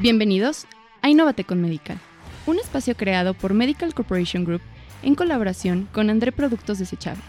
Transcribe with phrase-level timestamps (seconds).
[0.00, 0.66] Bienvenidos
[1.02, 1.98] a Innovate con Medical,
[2.46, 4.60] un espacio creado por Medical Corporation Group
[5.04, 7.22] en colaboración con André Productos Desechables,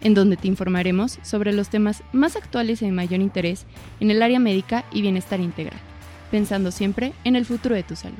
[0.00, 3.66] en donde te informaremos sobre los temas más actuales y de mayor interés
[3.98, 5.80] en el área médica y bienestar integral,
[6.30, 8.16] pensando siempre en el futuro de tu salud.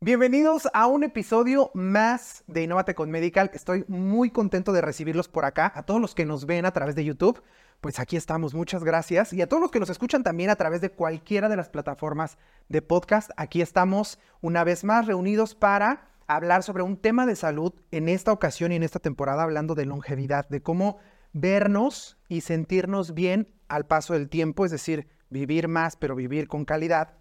[0.00, 3.50] Bienvenidos a un episodio más de Innovate con Medical.
[3.54, 6.94] Estoy muy contento de recibirlos por acá, a todos los que nos ven a través
[6.94, 7.42] de YouTube
[7.80, 9.32] pues aquí estamos, muchas gracias.
[9.32, 12.38] Y a todos los que nos escuchan también a través de cualquiera de las plataformas
[12.68, 17.72] de podcast, aquí estamos una vez más reunidos para hablar sobre un tema de salud
[17.92, 20.98] en esta ocasión y en esta temporada, hablando de longevidad, de cómo
[21.32, 26.64] vernos y sentirnos bien al paso del tiempo, es decir, vivir más, pero vivir con
[26.64, 27.14] calidad.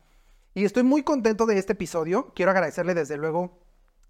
[0.58, 2.32] Y estoy muy contento de este episodio.
[2.34, 3.60] Quiero agradecerle desde luego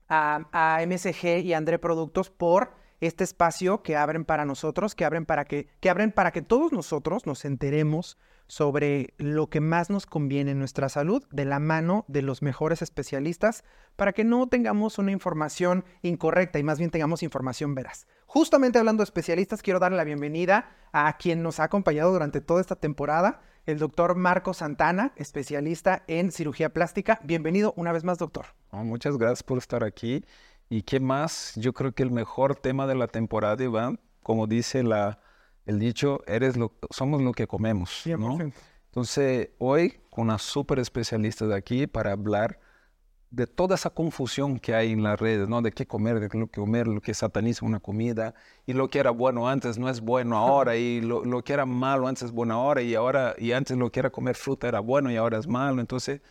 [0.08, 5.06] a, a MSG y a André Productos por este espacio que abren para nosotros, que
[5.06, 9.90] abren para que, que abren para que todos nosotros nos enteremos sobre lo que más
[9.90, 13.64] nos conviene en nuestra salud de la mano de los mejores especialistas
[13.96, 18.06] para que no tengamos una información incorrecta y más bien tengamos información veraz.
[18.28, 22.62] Justamente hablando de especialistas, quiero darle la bienvenida a quien nos ha acompañado durante toda
[22.62, 27.20] esta temporada, el doctor Marco Santana, especialista en cirugía plástica.
[27.24, 28.48] Bienvenido una vez más, doctor.
[28.72, 30.24] muchas gracias por estar aquí
[30.70, 31.54] ¿Y qué más?
[31.56, 35.20] Yo creo que el mejor tema de la temporada, Iván, como dice la,
[35.66, 38.04] el dicho, eres lo, somos lo que comemos.
[38.18, 38.40] ¿no?
[38.86, 42.60] Entonces, hoy con una súper especialista de aquí para hablar
[43.36, 45.62] de toda esa confusión que hay en las redes, ¿no?
[45.62, 48.34] De qué comer, de lo que comer, lo que sataniza una comida,
[48.66, 51.66] y lo que era bueno antes no es bueno ahora, y lo, lo que era
[51.66, 54.80] malo antes es bueno ahora, y ahora, y antes lo que era comer fruta era
[54.80, 55.82] bueno y ahora es malo.
[55.82, 56.22] Entonces,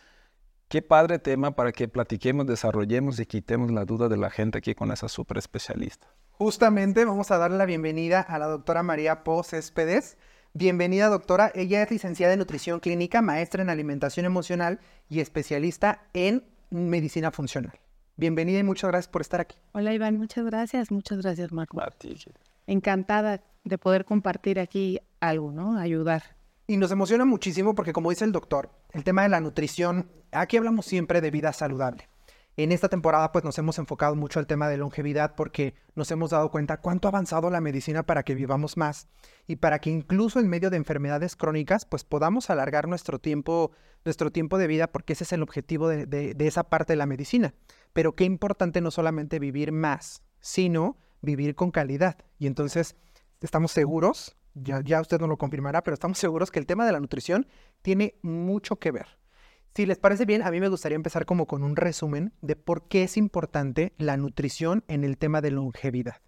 [0.67, 4.73] Qué padre tema para que platiquemos, desarrollemos y quitemos la duda de la gente aquí
[4.73, 6.07] con esa super especialista.
[6.31, 10.17] Justamente vamos a darle la bienvenida a la doctora María Po Céspedes.
[10.53, 11.51] Bienvenida, doctora.
[11.53, 16.43] Ella es licenciada en nutrición clínica, maestra en alimentación emocional y especialista en
[16.75, 17.79] medicina funcional.
[18.17, 19.57] Bienvenida y muchas gracias por estar aquí.
[19.73, 20.17] Hola, Iván.
[20.17, 20.91] Muchas gracias.
[20.91, 21.81] Muchas gracias, Marco.
[22.67, 25.77] Encantada de poder compartir aquí algo, ¿no?
[25.77, 26.35] Ayudar.
[26.67, 30.57] Y nos emociona muchísimo porque, como dice el doctor, el tema de la nutrición, aquí
[30.57, 32.07] hablamos siempre de vida saludable.
[32.57, 36.31] En esta temporada pues nos hemos enfocado mucho al tema de longevidad porque nos hemos
[36.31, 39.07] dado cuenta cuánto ha avanzado la medicina para que vivamos más
[39.45, 43.71] y para que incluso en medio de enfermedades crónicas pues podamos alargar nuestro tiempo,
[44.05, 47.05] nuestro tiempo de vida porque ese es el objetivo de, de esa parte de la
[47.05, 47.53] medicina.
[47.91, 52.17] Pero qué importante no solamente vivir más, sino vivir con calidad.
[52.39, 52.95] Y entonces
[53.41, 56.99] estamos seguros ya, usted no lo confirmará, pero estamos seguros que el tema de la
[56.99, 57.47] nutrición
[57.81, 59.07] tiene mucho que ver.
[59.75, 62.87] Si les parece bien, a mí me gustaría empezar como con un resumen de por
[62.87, 66.21] qué es importante la nutrición en el tema de longevidad.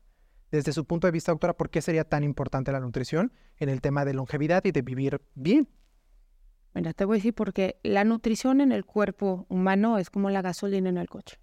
[0.52, 3.80] Desde su punto de vista, doctora, ¿por qué sería tan importante la nutrición en el
[3.80, 5.70] tema de longevidad y de vivir bien?
[6.74, 10.42] Mira, te voy a decir porque la nutrición en el cuerpo humano es como la
[10.42, 11.40] gasolina en el coche.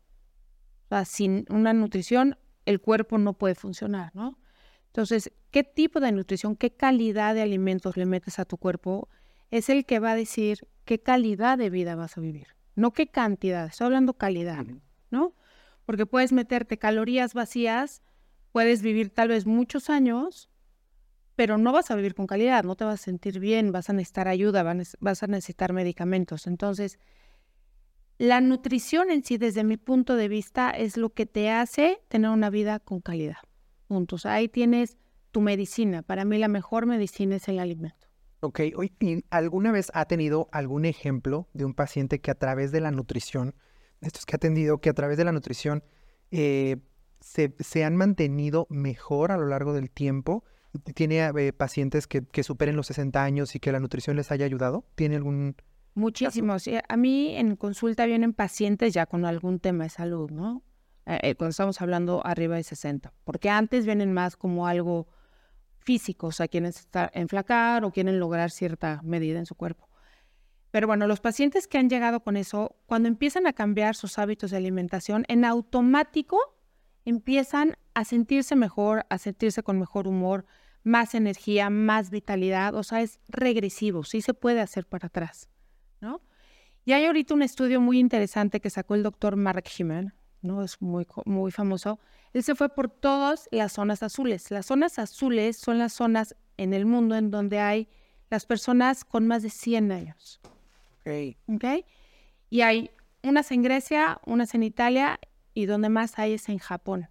[0.84, 2.36] O sea, sin una nutrición,
[2.66, 4.38] el cuerpo no puede funcionar, ¿no?
[4.88, 9.08] Entonces, ¿qué tipo de nutrición, qué calidad de alimentos le metes a tu cuerpo?
[9.54, 13.06] Es el que va a decir qué calidad de vida vas a vivir, no qué
[13.06, 14.66] cantidad, estoy hablando calidad,
[15.12, 15.36] ¿no?
[15.86, 18.02] Porque puedes meterte calorías vacías,
[18.50, 20.50] puedes vivir tal vez muchos años,
[21.36, 23.92] pero no vas a vivir con calidad, no te vas a sentir bien, vas a
[23.92, 24.64] necesitar ayuda,
[24.98, 26.48] vas a necesitar medicamentos.
[26.48, 26.98] Entonces,
[28.18, 32.30] la nutrición en sí, desde mi punto de vista, es lo que te hace tener
[32.30, 33.38] una vida con calidad.
[33.86, 34.26] Puntos.
[34.26, 34.98] Ahí tienes
[35.30, 36.02] tu medicina.
[36.02, 38.03] Para mí la mejor medicina es el alimento.
[38.44, 42.82] Ok, ¿y alguna vez ha tenido algún ejemplo de un paciente que a través de
[42.82, 43.54] la nutrición,
[44.02, 45.82] estos que ha atendido, que a través de la nutrición
[46.30, 46.76] eh,
[47.20, 50.44] se, han mantenido mejor a lo largo del tiempo?
[50.94, 54.84] ¿Tiene pacientes que, que, superen los 60 años y que la nutrición les haya ayudado?
[54.94, 55.56] ¿Tiene algún...
[55.94, 56.68] Muchísimos.
[56.86, 60.62] A mí en consulta vienen pacientes ya con algún tema de salud, ¿no?
[61.06, 65.06] Eh, eh, cuando estamos hablando arriba de 60, porque antes vienen más como algo
[65.84, 69.88] físico, o sea, quieren estar, enflacar o quieren lograr cierta medida en su cuerpo.
[70.70, 74.50] Pero bueno, los pacientes que han llegado con eso, cuando empiezan a cambiar sus hábitos
[74.50, 76.38] de alimentación, en automático
[77.04, 80.46] empiezan a sentirse mejor, a sentirse con mejor humor,
[80.82, 85.48] más energía, más vitalidad, o sea, es regresivo, sí se puede hacer para atrás,
[86.00, 86.20] ¿no?
[86.84, 89.64] Y hay ahorita un estudio muy interesante que sacó el doctor Mark
[90.44, 90.62] ¿no?
[90.62, 91.98] Es muy, muy famoso.
[92.32, 94.50] Él se fue por todas las zonas azules.
[94.50, 97.88] Las zonas azules son las zonas en el mundo en donde hay
[98.30, 100.40] las personas con más de 100 años.
[101.00, 101.36] Ok.
[101.56, 101.84] okay?
[102.50, 102.90] Y hay
[103.22, 105.18] unas en Grecia, unas en Italia
[105.54, 107.08] y donde más hay es en Japón.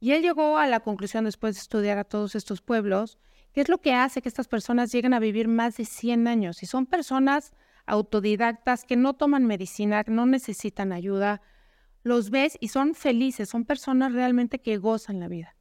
[0.00, 3.18] Y él llegó a la conclusión después de estudiar a todos estos pueblos,
[3.52, 6.62] que es lo que hace que estas personas lleguen a vivir más de 100 años.
[6.62, 7.52] Y son personas
[7.86, 11.40] autodidactas que no toman medicina, no necesitan ayuda,
[12.08, 15.56] los ves y son felices, son personas realmente que gozan la vida.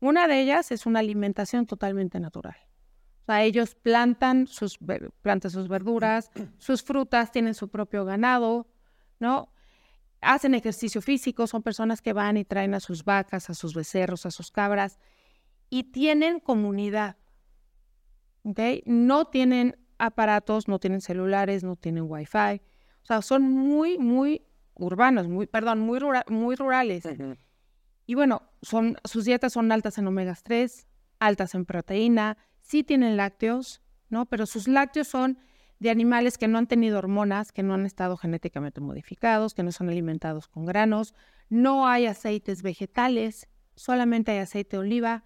[0.00, 2.56] Una de ellas es una alimentación totalmente natural.
[3.22, 4.78] O sea, ellos plantan sus,
[5.22, 8.66] plantan sus verduras, sus frutas, tienen su propio ganado,
[9.18, 9.52] ¿no?
[10.22, 14.26] Hacen ejercicio físico, son personas que van y traen a sus vacas, a sus becerros,
[14.26, 14.98] a sus cabras
[15.70, 17.16] y tienen comunidad.
[18.44, 18.82] ¿okay?
[18.86, 22.60] No tienen aparatos, no tienen celulares, no tienen wifi.
[23.02, 24.46] O sea, son muy, muy
[24.80, 27.04] urbanos, muy, perdón, muy, muy rurales.
[28.06, 30.86] Y bueno, son, sus dietas son altas en omegas 3,
[31.20, 34.26] altas en proteína, sí tienen lácteos, ¿no?
[34.26, 35.38] Pero sus lácteos son
[35.78, 39.72] de animales que no han tenido hormonas, que no han estado genéticamente modificados, que no
[39.72, 41.14] son alimentados con granos,
[41.48, 45.24] no hay aceites vegetales, solamente hay aceite de oliva.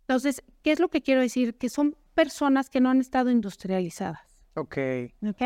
[0.00, 1.56] Entonces, ¿qué es lo que quiero decir?
[1.56, 4.44] Que son personas que no han estado industrializadas.
[4.54, 4.76] Ok.
[5.26, 5.42] Ok.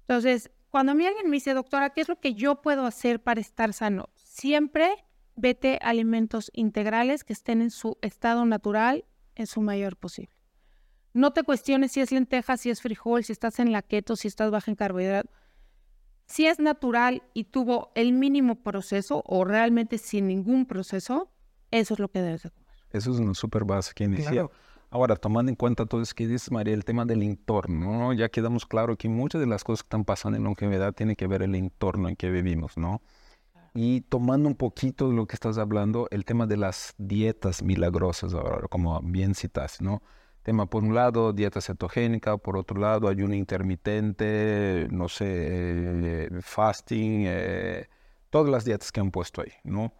[0.00, 3.22] Entonces, cuando a mí alguien me dice, doctora, ¿qué es lo que yo puedo hacer
[3.22, 4.08] para estar sano?
[4.16, 5.04] Siempre
[5.36, 9.04] vete alimentos integrales que estén en su estado natural
[9.36, 10.34] en su mayor posible.
[11.12, 14.26] No te cuestiones si es lenteja, si es frijol, si estás en la keto, si
[14.26, 15.30] estás baja en carbohidratos.
[16.26, 21.30] Si es natural y tuvo el mínimo proceso o realmente sin ningún proceso,
[21.70, 22.74] eso es lo que debes de comer.
[22.90, 24.48] Eso es una súper base que inicia.
[24.94, 28.12] Ahora, tomando en cuenta todo eso que dices, María, el tema del entorno, ¿no?
[28.12, 31.16] ya quedamos claro que muchas de las cosas que están pasando en la longevidad tienen
[31.16, 33.02] que ver el entorno en que vivimos, ¿no?
[33.74, 38.34] Y tomando un poquito de lo que estás hablando, el tema de las dietas milagrosas,
[38.34, 40.00] ahora, como bien citas, ¿no?
[40.44, 47.24] Tema, por un lado, dieta cetogénica, por otro lado, ayuno intermitente, no sé, eh, fasting,
[47.26, 47.88] eh,
[48.30, 49.92] todas las dietas que han puesto ahí, ¿no?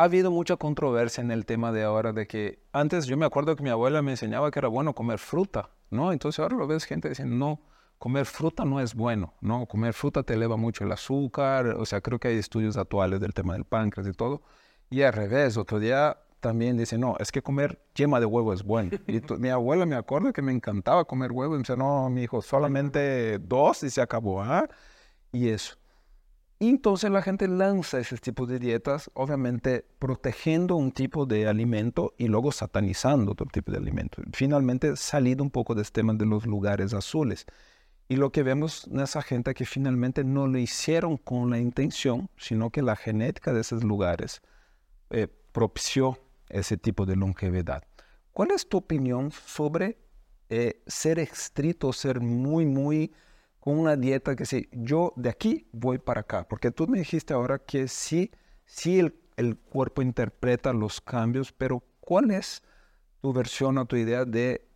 [0.00, 3.54] Ha habido mucha controversia en el tema de ahora de que antes yo me acuerdo
[3.54, 6.10] que mi abuela me enseñaba que era bueno comer fruta, ¿no?
[6.10, 7.60] Entonces ahora lo ves gente diciendo, no,
[7.98, 9.66] comer fruta no es bueno, ¿no?
[9.66, 13.34] Comer fruta te eleva mucho el azúcar, o sea, creo que hay estudios actuales del
[13.34, 14.40] tema del páncreas y todo.
[14.88, 18.62] Y al revés, otro día también dice, no, es que comer yema de huevo es
[18.62, 18.92] bueno.
[19.06, 22.22] Y mi abuela me acuerdo que me encantaba comer huevo y me dice, no, mi
[22.22, 24.66] hijo, solamente dos y se acabó, ¿ah?
[25.30, 25.79] Y eso.
[26.62, 32.12] Y entonces la gente lanza ese tipo de dietas, obviamente protegiendo un tipo de alimento
[32.18, 34.20] y luego satanizando otro tipo de alimento.
[34.34, 37.46] Finalmente salido un poco de este tema de los lugares azules.
[38.08, 42.28] Y lo que vemos en esa gente que finalmente no lo hicieron con la intención,
[42.36, 44.42] sino que la genética de esos lugares
[45.08, 46.18] eh, propició
[46.50, 47.84] ese tipo de longevidad.
[48.32, 49.96] ¿Cuál es tu opinión sobre
[50.50, 53.14] eh, ser estricto, ser muy, muy
[53.60, 57.34] con una dieta que sí, yo de aquí voy para acá, porque tú me dijiste
[57.34, 58.30] ahora que sí,
[58.64, 62.62] sí el, el cuerpo interpreta los cambios, pero ¿cuál es
[63.20, 64.66] tu versión o tu idea de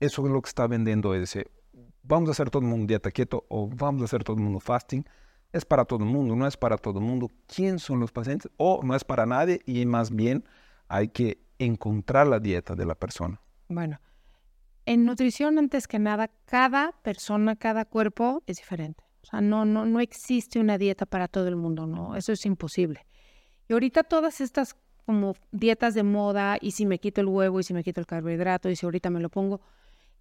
[0.00, 1.50] eso es lo que está vendiendo ese?
[2.02, 4.60] Vamos a hacer todo el mundo dieta quieto o vamos a hacer todo el mundo
[4.60, 5.04] fasting.
[5.52, 7.30] Es para todo el mundo, no es para todo el mundo.
[7.46, 8.50] ¿Quién son los pacientes?
[8.56, 10.44] O no es para nadie y más bien
[10.88, 13.40] hay que encontrar la dieta de la persona.
[13.68, 13.98] Bueno,
[14.88, 19.04] en nutrición, antes que nada, cada persona, cada cuerpo es diferente.
[19.22, 22.46] O sea, no, no, no existe una dieta para todo el mundo, no, eso es
[22.46, 23.06] imposible.
[23.68, 27.64] Y ahorita todas estas como dietas de moda, y si me quito el huevo, y
[27.64, 29.60] si me quito el carbohidrato, y si ahorita me lo pongo,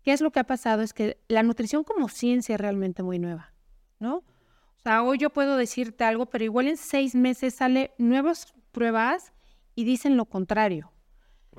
[0.04, 0.82] ¿qué es lo que ha pasado?
[0.82, 3.54] Es que la nutrición como ciencia es realmente muy nueva,
[4.00, 4.18] ¿no?
[4.18, 9.32] O sea, hoy yo puedo decirte algo, pero igual en seis meses sale nuevas pruebas
[9.76, 10.92] y dicen lo contrario.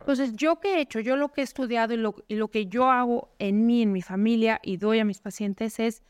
[0.00, 1.00] Entonces, ¿yo qué he hecho?
[1.00, 4.60] Yo lo que he estudiado y lo, que yo hago en mí, en mi familia
[4.62, 6.02] y doy a mis pacientes es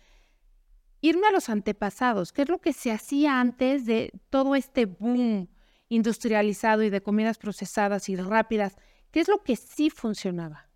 [1.00, 5.48] irme a los antepasados, qué es lo que se hacía antes de todo este boom
[5.88, 8.76] industrializado y de comidas procesadas y rápidas,
[9.10, 10.68] qué es lo que sí funcionaba,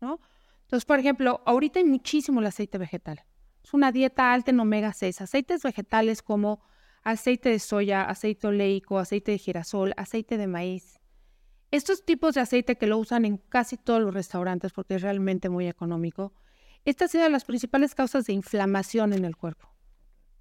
[0.00, 0.20] ¿no?
[0.62, 3.24] Entonces, por ejemplo, ahorita hay muchísimo el aceite vegetal.
[3.64, 6.62] Es una dieta alta en omega 6, aceites vegetales como
[7.02, 10.99] aceite de soya, aceite oleico, aceite de girasol, aceite de maíz,
[11.70, 15.48] estos tipos de aceite que lo usan en casi todos los restaurantes porque es realmente
[15.48, 16.32] muy económico,
[16.84, 19.68] esta ha sido las principales causas de inflamación en el cuerpo.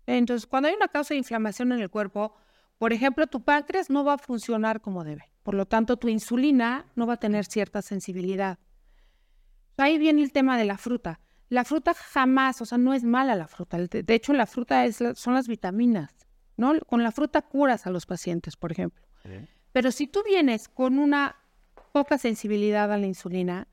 [0.07, 2.33] Entonces, cuando hay una causa de inflamación en el cuerpo,
[2.77, 5.31] por ejemplo, tu páncreas no va a funcionar como debe.
[5.43, 8.57] Por lo tanto, tu insulina no va a tener cierta sensibilidad.
[9.77, 11.19] Ahí viene el tema de la fruta.
[11.49, 13.77] La fruta jamás, o sea, no es mala la fruta.
[13.77, 16.19] De hecho, la fruta es, son las vitaminas.
[16.59, 16.77] ¿no?
[16.81, 19.01] Con la fruta curas a los pacientes, por ejemplo.
[19.71, 21.35] Pero si tú vienes con una
[21.91, 23.67] poca sensibilidad a la insulina,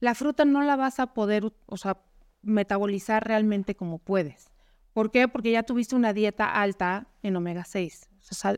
[0.00, 1.98] la fruta no la vas a poder, o sea,
[2.42, 4.50] metabolizar realmente como puedes.
[4.92, 5.28] ¿Por qué?
[5.28, 8.08] Porque ya tuviste una dieta alta en omega 6.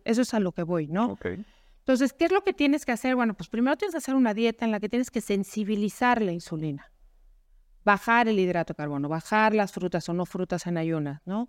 [0.04, 1.18] Eso es a lo que voy, ¿no?
[1.80, 3.16] Entonces, ¿qué es lo que tienes que hacer?
[3.16, 6.32] Bueno, pues primero tienes que hacer una dieta en la que tienes que sensibilizar la
[6.32, 6.92] insulina.
[7.88, 11.48] bajar el hidrato de carbono, bajar las frutas o no frutas en ayunas, ¿no?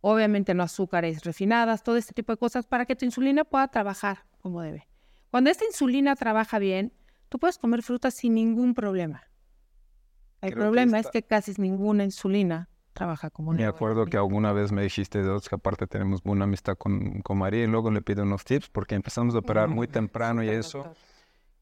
[0.00, 4.26] Obviamente no azúcares refinadas, todo este tipo de cosas para que tu insulina pueda trabajar
[4.38, 4.88] como debe.
[5.30, 6.92] Cuando esta insulina trabaja bien,
[7.28, 9.24] tú puedes comer frutas sin ningún problema.
[10.40, 14.82] El problema es que casi ninguna insulina trabaja como Me acuerdo que alguna vez me
[14.82, 18.44] dijiste, de que aparte tenemos buena amistad con, con María y luego le pido unos
[18.44, 20.92] tips porque empezamos a operar muy temprano y eso.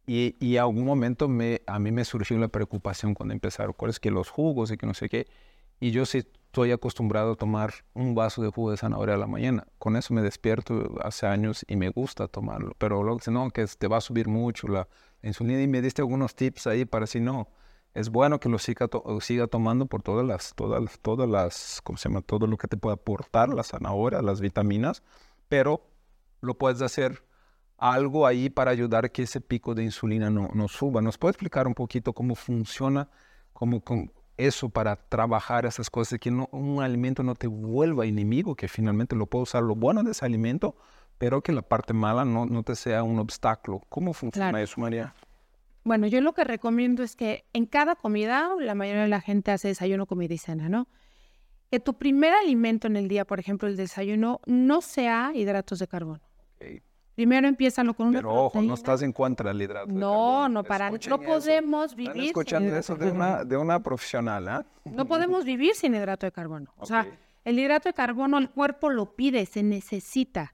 [0.07, 4.11] Y, y algún momento me, a mí me surgió la preocupación cuando empezaron, ¿cuáles que
[4.11, 5.27] los jugos y que no sé qué?
[5.79, 9.27] Y yo sí estoy acostumbrado a tomar un vaso de jugo de zanahoria a la
[9.27, 9.67] mañana.
[9.79, 12.73] Con eso me despierto hace años y me gusta tomarlo.
[12.79, 14.89] Pero luego dice, no, que te va a subir mucho la,
[15.23, 17.49] insulina y me diste algunos tips ahí para si no.
[17.95, 18.89] Es bueno que lo siga,
[19.21, 22.23] siga tomando por todas las, todas, todas las, ¿cómo se llama?
[22.23, 25.03] Todo lo que te puede aportar la zanahoria, las vitaminas,
[25.49, 25.87] pero
[26.41, 27.25] lo puedes hacer
[27.79, 31.03] algo ahí para ayudar que ese pico de insulina no, no suba.
[31.03, 33.09] ¿Nos puede explicar un poquito cómo funciona
[33.57, 33.83] cómo,
[34.37, 39.17] eso para trabajar esas cosas, que no, un alimento no te vuelva enemigo, que finalmente
[39.17, 40.77] lo puedo usar lo bueno de ese alimento
[41.19, 43.83] pero que la parte mala no, no te sea un obstáculo.
[43.89, 45.15] ¿Cómo funciona eso, María?
[45.85, 49.53] Bueno, yo lo que recomiendo es que en cada comida, la mayoría de la gente
[49.53, 50.89] hace desayuno, comida y cena, ¿no?
[51.71, 55.89] Que tu primer alimento en el día, por ejemplo, el desayuno, no sea hidratos de
[55.89, 56.21] carbono.
[57.17, 60.49] Primero empieza con una Pero ojo, no estás en contra del hidrato no, de carbono.
[60.51, 62.11] No, para, no podemos vivir.
[62.11, 64.67] Están escuchando eso de una, de una profesional, ¿ah?
[64.85, 66.75] No podemos vivir sin hidrato de carbono.
[66.77, 67.07] O sea,
[67.43, 70.53] el hidrato de carbono el cuerpo lo pide, se necesita.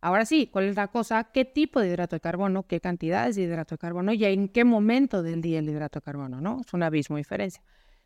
[0.00, 1.24] Ahora sí, ¿cuál es la cosa?
[1.24, 2.62] ¿Qué tipo de hidrato de carbono?
[2.62, 4.14] ¿Qué cantidades de hidrato de carbono?
[4.14, 6.62] Y en qué momento del día el hidrato de carbono, ¿no?
[6.66, 7.62] Es un abismo de diferencia.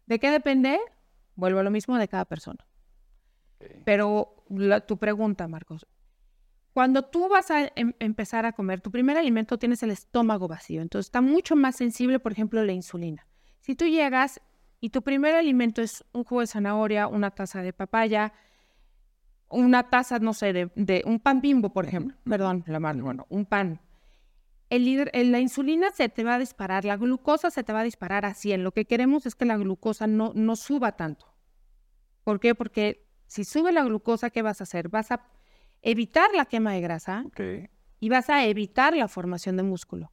[0.06, 0.80] ¿De qué depende?
[1.36, 2.66] Vuelvo a lo mismo de cada persona.
[3.84, 4.34] Pero
[4.88, 5.86] tu pregunta, Marcos.
[6.74, 10.82] Cuando tú vas a em, empezar a comer, tu primer alimento tienes el estómago vacío.
[10.82, 13.28] Entonces está mucho más sensible, por ejemplo, la insulina.
[13.60, 14.40] Si tú llegas
[14.80, 18.32] y tu primer alimento es un jugo de zanahoria, una taza de papaya,
[19.50, 23.46] una taza, no sé, de, un pan bimbo, por ejemplo, perdón, la mano, bueno, un
[23.46, 23.80] pan.
[24.68, 28.24] El, la insulina se te va a disparar, la glucosa se te va a disparar
[28.24, 28.64] a 100.
[28.64, 31.32] Lo que queremos es que la glucosa no, no suba tanto.
[32.24, 32.56] ¿Por qué?
[32.56, 34.88] Porque si sube la glucosa, ¿qué vas a hacer?
[34.88, 35.33] Vas a
[35.84, 37.26] evitar la quema de grasa
[38.00, 40.10] y vas a evitar la formación de músculo.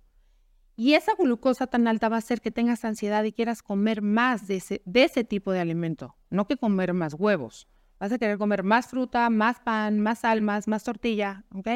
[0.76, 4.48] Y esa glucosa tan alta va a hacer que tengas ansiedad y quieras comer más
[4.48, 7.68] de ese, de ese tipo de alimento, no que comer más huevos.
[8.00, 11.68] Vas a querer comer más fruta, más pan, más almas, más tortilla, ¿ok?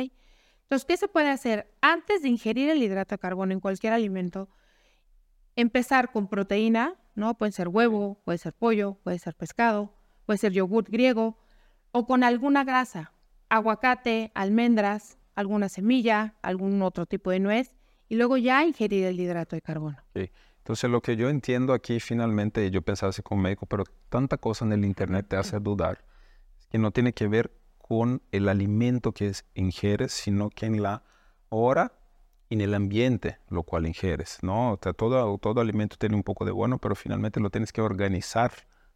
[0.64, 1.72] Entonces, ¿qué se puede hacer?
[1.82, 4.50] Antes de ingerir el hidrato de carbono en cualquier alimento,
[5.56, 7.38] empezar con proteína, ¿no?
[7.38, 9.94] Puede ser huevo, puede ser pollo, puede ser pescado,
[10.26, 11.38] puede ser yogur griego,
[11.92, 13.14] o con alguna grasa,
[13.50, 17.76] aguacate, almendras, alguna semilla, algún otro tipo de nuez,
[18.08, 19.98] y luego ya ingerir el hidrato de carbono.
[20.14, 20.32] Sí.
[20.58, 24.66] Entonces, lo que yo entiendo aquí finalmente, yo pensaba así como médico, pero tanta cosa
[24.66, 26.04] en el Internet te hace dudar
[26.72, 31.04] que no tiene que ver con el alimento que ingieres, sino que en la
[31.50, 31.94] hora
[32.50, 34.74] y en el ambiente lo cual ingieres, ¿no?
[34.74, 37.82] O sea, todo, todo alimento tiene un poco de bueno, pero finalmente lo tienes que
[37.82, 38.52] organizar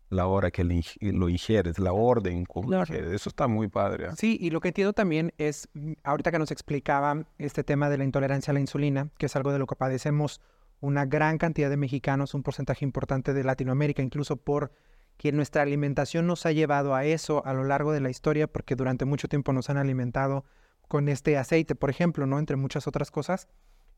[0.09, 4.07] la hora que lo ingieres, la orden como Eso está muy padre.
[4.07, 4.15] ¿ah?
[4.15, 7.97] Sí, y lo que entiendo también es, mm, ahorita que nos explicaba este tema de
[7.97, 10.41] la intolerancia a la insulina, que es algo de lo que padecemos
[10.81, 14.71] una gran cantidad de mexicanos, un porcentaje importante de Latinoamérica, incluso por
[15.17, 18.77] que nuestra alimentación nos ha llevado a eso a lo largo de la historia, porque
[18.77, 20.45] durante mucho tiempo nos han alimentado
[20.87, 22.39] con este aceite, por ejemplo, ¿no?
[22.39, 23.49] Entre muchas otras cosas.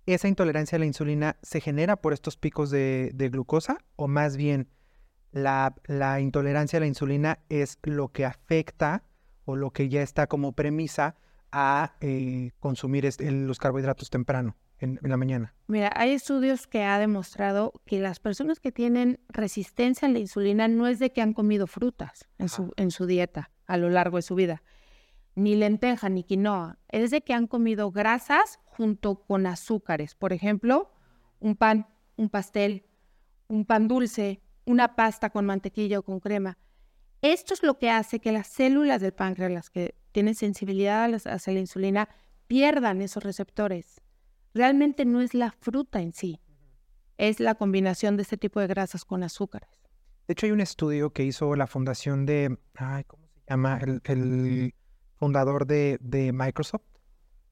[0.08, 4.68] ¿Esa intolerancia a la insulina se genera por estos picos de, glucosa o más bien
[5.31, 5.73] la,
[6.19, 9.03] intolerancia a la insulina es lo que afecta
[9.45, 11.15] o lo que ya está como premisa
[11.51, 14.55] a eh, consumir los carbohidratos temprano?
[14.81, 15.53] en, la mañana?
[15.67, 20.67] Mira, hay estudios que ha demostrado que las personas que tienen resistencia a la insulina
[20.67, 24.17] no es de que han comido frutas en su, en su dieta a lo largo
[24.17, 24.63] de su vida,
[25.35, 30.15] ni lenteja ni quinoa, es de que han comido grasas junto con azúcares.
[30.15, 30.91] Por ejemplo,
[31.39, 32.85] un pan, un pastel,
[33.47, 36.58] un pan dulce, una pasta con mantequilla o con crema.
[37.22, 41.53] Esto es lo que hace que las células del páncreas, las que tienen sensibilidad hacia
[41.53, 42.10] la insulina,
[42.48, 44.01] pierdan esos receptores
[44.53, 46.39] realmente no es la fruta en sí,
[47.18, 49.70] es la combinación de este tipo de grasas con azúcares.
[50.27, 53.80] De hecho, hay un estudio que hizo la fundación de, ay, ¿cómo se llama?
[53.80, 54.74] El,
[55.18, 56.82] fundador de, Microsoft.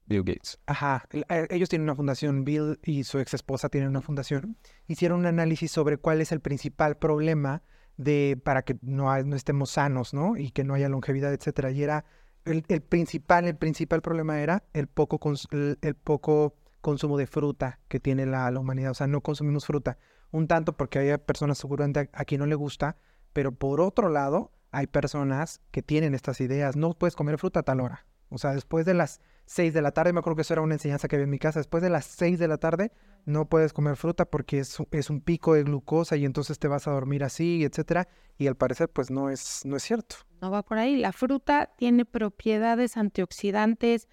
[0.09, 0.59] Bill Gates.
[0.65, 4.57] Ajá, eh, ellos tienen una fundación, Bill y su ex esposa tienen una fundación.
[4.87, 7.63] Hicieron un análisis sobre cuál es el principal problema
[7.95, 10.35] de para que no, no estemos sanos, ¿no?
[10.35, 11.71] Y que no haya longevidad, etcétera.
[11.71, 12.05] Y era
[12.45, 15.19] el, principal, el principal problema era el poco,
[15.51, 18.91] el poco consumo de fruta que tiene la, humanidad.
[18.91, 19.97] O sea, no consumimos fruta.
[20.31, 22.97] un tanto porque hay personas seguramente a, quien no le gusta,
[23.31, 26.75] pero por otro lado, hay personas que tienen estas ideas.
[26.75, 28.05] No puedes comer fruta a tal hora.
[28.29, 30.75] O sea, después de las 6 de la tarde, me acuerdo que eso era una
[30.75, 32.91] enseñanza que había en mi casa, después de las 6 de la tarde
[33.25, 36.87] no puedes comer fruta porque es, es, un pico de glucosa y entonces te vas
[36.87, 38.07] a dormir así, etcétera.
[38.37, 40.17] Y al parecer, pues no es, no es cierto.
[40.39, 40.97] No va por ahí.
[40.97, 44.07] La fruta tiene propiedades antioxidantes,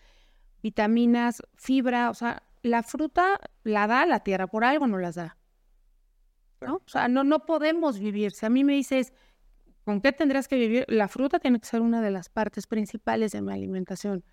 [0.62, 5.37] vitaminas, fibra, o sea, la fruta la da la tierra, por algo no las da.
[6.62, 6.76] ¿no?
[6.76, 8.33] O sea, no, no podemos vivir.
[8.33, 9.12] Si a mí me dices,
[9.85, 10.87] ¿con qué tendrías que vivir?
[10.88, 14.25] La fruta tiene que ser una de las partes principales de mi alimentación.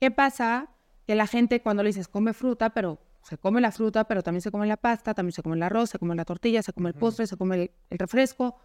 [0.00, 0.70] ¿Qué pasa?
[1.06, 4.42] Que la gente cuando le dices, come fruta, pero se come la fruta, pero también
[4.42, 6.90] se come la pasta, también se come el arroz, se come la tortilla, se come
[6.90, 8.56] el postre, se come el refresco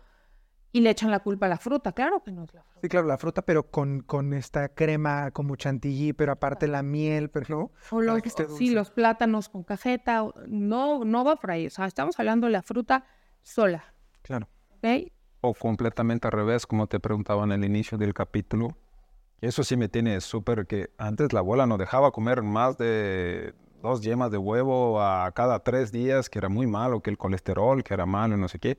[0.74, 1.92] y le echan la culpa a la fruta.
[1.92, 2.80] Claro que no es la fruta.
[2.82, 7.30] Sí, claro, la fruta, pero con, con esta crema como chantilly, pero aparte la miel,
[7.30, 7.72] pero no.
[7.92, 8.22] O los,
[8.58, 10.26] sí, los plátanos con cajeta.
[10.48, 11.68] No, no va por ahí.
[11.68, 13.06] O sea, estamos hablando de la fruta
[13.44, 13.94] sola.
[14.24, 14.50] Claro.
[15.42, 18.76] O completamente al revés, como te preguntaba en el inicio del capítulo.
[19.42, 24.02] Eso sí me tiene súper que antes la abuela no dejaba comer más de dos
[24.02, 27.94] yemas de huevo a cada tres días, que era muy malo, que el colesterol, que
[27.94, 28.78] era malo, no sé qué.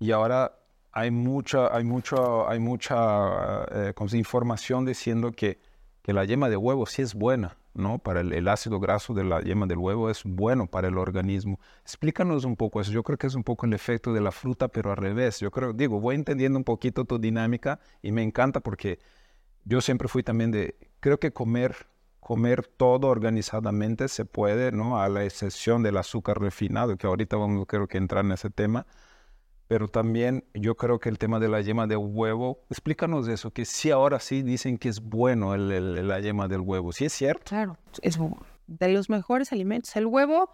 [0.00, 0.58] Y ahora
[0.92, 5.60] hay mucha, hay mucha, hay mucha eh, información diciendo que,
[6.02, 7.98] que, la yema de huevo sí es buena, ¿no?
[7.98, 11.60] Para el, ácido graso de la yema del huevo es bueno para el organismo.
[11.82, 12.90] Explícanos un poco eso.
[12.90, 15.38] Yo creo que es un poco el efecto de la fruta, pero al revés.
[15.38, 18.98] Yo creo, digo, voy entendiendo un poquito tu dinámica y me encanta porque
[19.66, 21.76] yo siempre fui también de, creo que comer
[22.20, 25.00] comer todo organizadamente se puede, ¿no?
[25.00, 28.84] A la excepción del azúcar refinado, que ahorita vamos, creo que entrar en ese tema
[29.68, 33.64] pero también yo creo que el tema de la yema de huevo, explícanos eso, que
[33.64, 37.44] sí ahora sí dicen que es bueno el, la yema del huevo, ¿sí es cierto?
[37.46, 38.18] Claro, es
[38.66, 39.94] de los mejores alimentos.
[39.96, 40.50] El huevo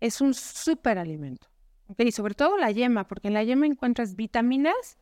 [0.00, 1.48] es un súper alimento,
[1.96, 4.98] y sobre todo la yema, porque en la yema encuentras vitaminas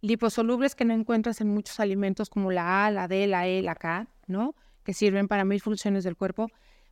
[0.00, 3.74] liposolubles que no encuentras en muchos alimentos como la A, la D, la E, la
[3.74, 4.54] K, ¿no?
[4.84, 6.48] Que sirven para mil funciones del cuerpo,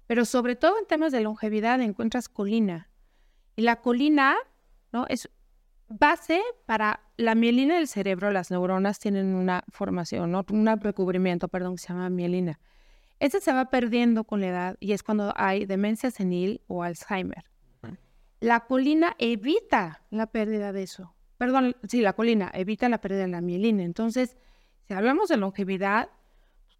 [0.06, 2.88] pero sobre todo en temas de longevidad encuentras colina.
[3.56, 4.36] Y la colina,
[4.92, 5.06] ¿no?
[5.08, 5.30] Es
[5.88, 10.44] base para la mielina del cerebro, las neuronas tienen una formación, ¿no?
[10.50, 12.58] un recubrimiento, perdón, que se llama mielina.
[13.18, 17.44] Ese se va perdiendo con la edad y es cuando hay demencia senil o Alzheimer.
[18.40, 21.15] La colina evita la pérdida de eso.
[21.38, 23.82] Perdón, sí, la colina evita la pérdida de la mielina.
[23.82, 24.36] Entonces,
[24.86, 26.08] si hablamos de longevidad,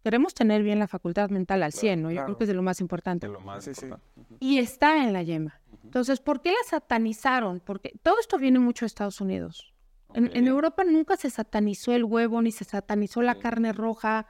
[0.03, 2.11] queremos tener bien la facultad mental al 100, ¿no?
[2.11, 3.27] Yo creo que es de lo más importante.
[3.27, 4.07] lo más importante.
[4.39, 5.59] Y está en la yema.
[5.83, 7.59] Entonces, ¿por qué la satanizaron?
[7.59, 9.73] Porque todo esto viene mucho de Estados Unidos.
[10.13, 14.27] En, Europa nunca se satanizó el huevo ni se satanizó la carne roja.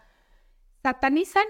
[0.83, 1.45] Satanizan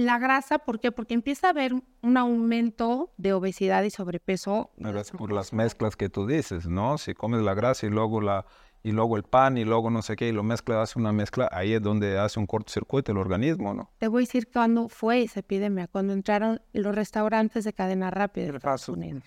[0.00, 0.92] la grasa, ¿por qué?
[0.92, 4.70] Porque empieza a haber un aumento de obesidad y sobrepeso.
[5.16, 6.98] por las mezclas que tú dices, ¿no?
[6.98, 8.46] Si comes la grasa y luego la
[8.82, 11.48] y luego el pan y luego no sé qué y lo mezcla, hace una mezcla,
[11.52, 13.90] ahí es donde hace un cortocircuito el organismo, ¿no?
[13.98, 18.46] Te voy a decir cuándo fue esa epidemia, cuando entraron los restaurantes de cadena rápida
[18.46, 19.24] de Estados Unidos.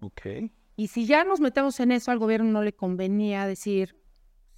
[0.00, 0.22] Ok.
[0.76, 3.96] Y si ya nos metemos en eso, al gobierno no le convenía decir,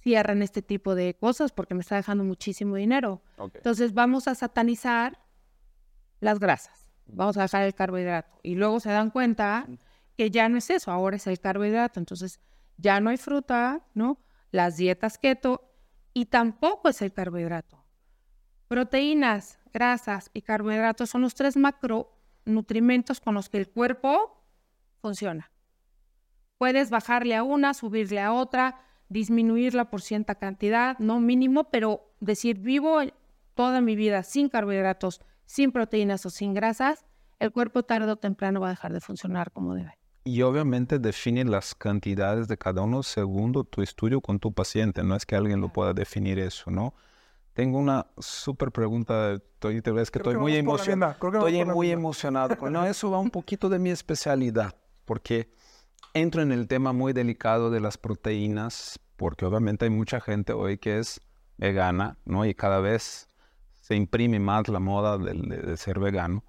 [0.01, 3.21] cierran este tipo de cosas porque me está dejando muchísimo dinero.
[3.53, 5.19] Entonces vamos a satanizar
[6.19, 8.39] las grasas, vamos a dejar el carbohidrato.
[8.43, 9.67] Y luego se dan cuenta
[10.17, 11.99] que ya no es eso, ahora es el carbohidrato.
[11.99, 12.39] Entonces
[12.77, 14.19] ya no hay fruta, ¿no?
[14.51, 15.71] Las dietas keto
[16.13, 17.83] y tampoco es el carbohidrato.
[18.67, 24.43] Proteínas, grasas y carbohidratos son los tres macronutrimentos con los que el cuerpo
[25.01, 25.51] funciona.
[26.57, 32.59] Puedes bajarle a una, subirle a otra, disminuirla por cierta cantidad, no mínimo, pero decir
[32.59, 32.99] vivo
[33.55, 37.07] toda mi vida sin carbohidratos, sin proteínas o sin grasas,
[37.39, 39.97] el cuerpo tarde o temprano va a dejar de funcionar como debe.
[40.23, 45.15] Y obviamente define las cantidades de cada uno según tu estudio con tu paciente, no
[45.15, 46.93] es que alguien lo pueda definir eso, ¿no?
[47.53, 51.13] Tengo una súper pregunta, estoy, te ves que estoy muy emocionado.
[51.13, 52.55] Estoy muy emocionado.
[52.69, 55.51] No, eso va un poquito de mi especialidad porque
[56.13, 60.77] entro en el tema muy delicado de las proteínas, porque obviamente hay mucha gente hoy
[60.77, 61.21] que es
[61.57, 62.45] vegana, ¿no?
[62.45, 63.28] Y cada vez
[63.89, 66.43] se imprime más la moda de, ser vegano.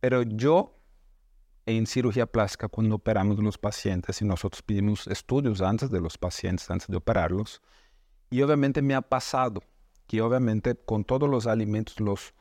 [0.00, 0.74] Pero yo
[1.64, 6.68] en cirugía plástica, cuando operamos los pacientes y nosotros pedimos estudios antes de los pacientes,
[6.68, 7.62] antes de operarlos,
[8.30, 9.62] y obviamente me ha pasado
[10.08, 12.34] que obviamente con todos los alimentos, los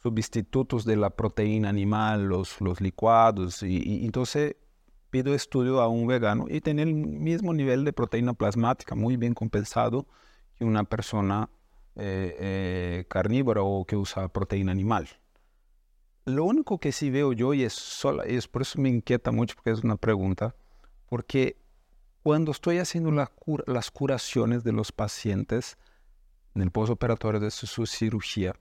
[0.00, 4.54] sustitutos de la proteína animal, los, los licuados, y entonces
[5.10, 9.34] pido estudio a un vegano y tiene el mismo nivel de proteína plasmática, muy bien
[9.34, 10.06] compensado
[10.54, 11.50] que una persona
[11.96, 15.08] eh, eh, carnívora o que usa proteína animal.
[16.24, 19.56] Lo único que sí veo yo, y es, sola, es por eso me inquieta mucho,
[19.56, 20.54] porque es una pregunta,
[21.08, 21.56] porque
[22.22, 25.76] cuando estoy haciendo las curaciones de los pacientes
[26.54, 28.54] en el postoperatorio de su, cirugía,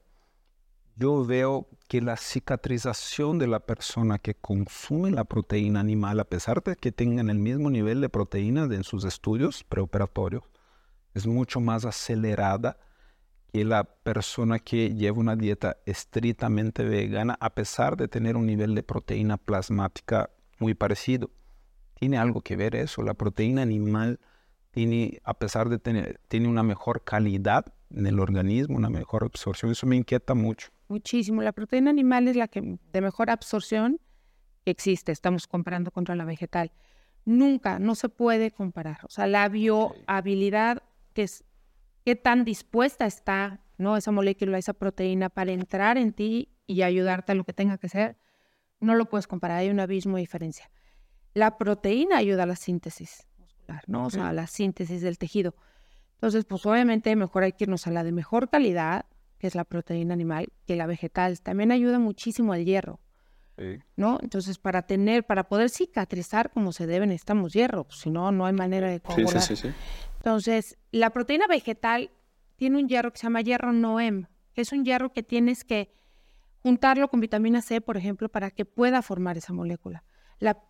[0.96, 6.64] yo veo que la cicatrización de la persona que consume la proteína animal, a pesar
[6.64, 10.44] de que tengan el mismo nivel de proteína en sus estudios preoperatorios,
[11.14, 12.78] es mucho más acelerada
[13.52, 18.76] que la persona que lleva una dieta estrictamente vegana, a pesar de tener un nivel
[18.76, 21.30] de proteína plasmática muy parecido.
[21.96, 23.04] Tiene algo que ver eso.
[23.04, 24.20] La proteína animal
[24.72, 29.72] tiene, a pesar de tener, tiene una mejor calidad en el organismo, una mejor absorción.
[29.72, 30.70] Eso me inquieta mucho.
[30.88, 31.42] Muchísimo.
[31.42, 34.00] La proteína animal es la que de mejor absorción
[34.64, 35.12] que existe.
[35.12, 36.72] Estamos comparando contra la vegetal.
[37.26, 39.00] Nunca, no se puede comparar.
[39.04, 40.82] O sea, la biohabilidad,
[41.14, 41.44] que es
[42.04, 43.98] qué tan dispuesta está ¿no?
[43.98, 47.90] esa molécula, esa proteína para entrar en ti y ayudarte a lo que tenga que
[47.90, 48.18] ser,
[48.80, 49.58] no lo puedes comparar.
[49.58, 50.70] Hay un abismo de diferencia.
[51.34, 54.06] La proteína ayuda a la síntesis muscular, ¿no?
[54.06, 55.56] O sea, a la síntesis del tejido.
[56.14, 59.06] Entonces, pues obviamente mejor hay que irnos a la de mejor calidad,
[59.40, 61.40] que es la proteína animal, que la vegetal.
[61.42, 63.00] También ayuda muchísimo al hierro.
[63.96, 64.18] ¿No?
[64.24, 68.48] Entonces, para tener, para poder cicatrizar como se debe, necesitamos hierro, pues, si no, no
[68.48, 69.00] hay manera de.
[69.16, 69.74] Sí, sí, sí,
[70.22, 72.12] Entonces, la proteína vegetal
[72.56, 75.92] tiene un hierro que se llama hierro Noem, que es un hierro que tienes que
[76.62, 80.04] juntarlo con vitamina C, por ejemplo, para que pueda formar esa molécula.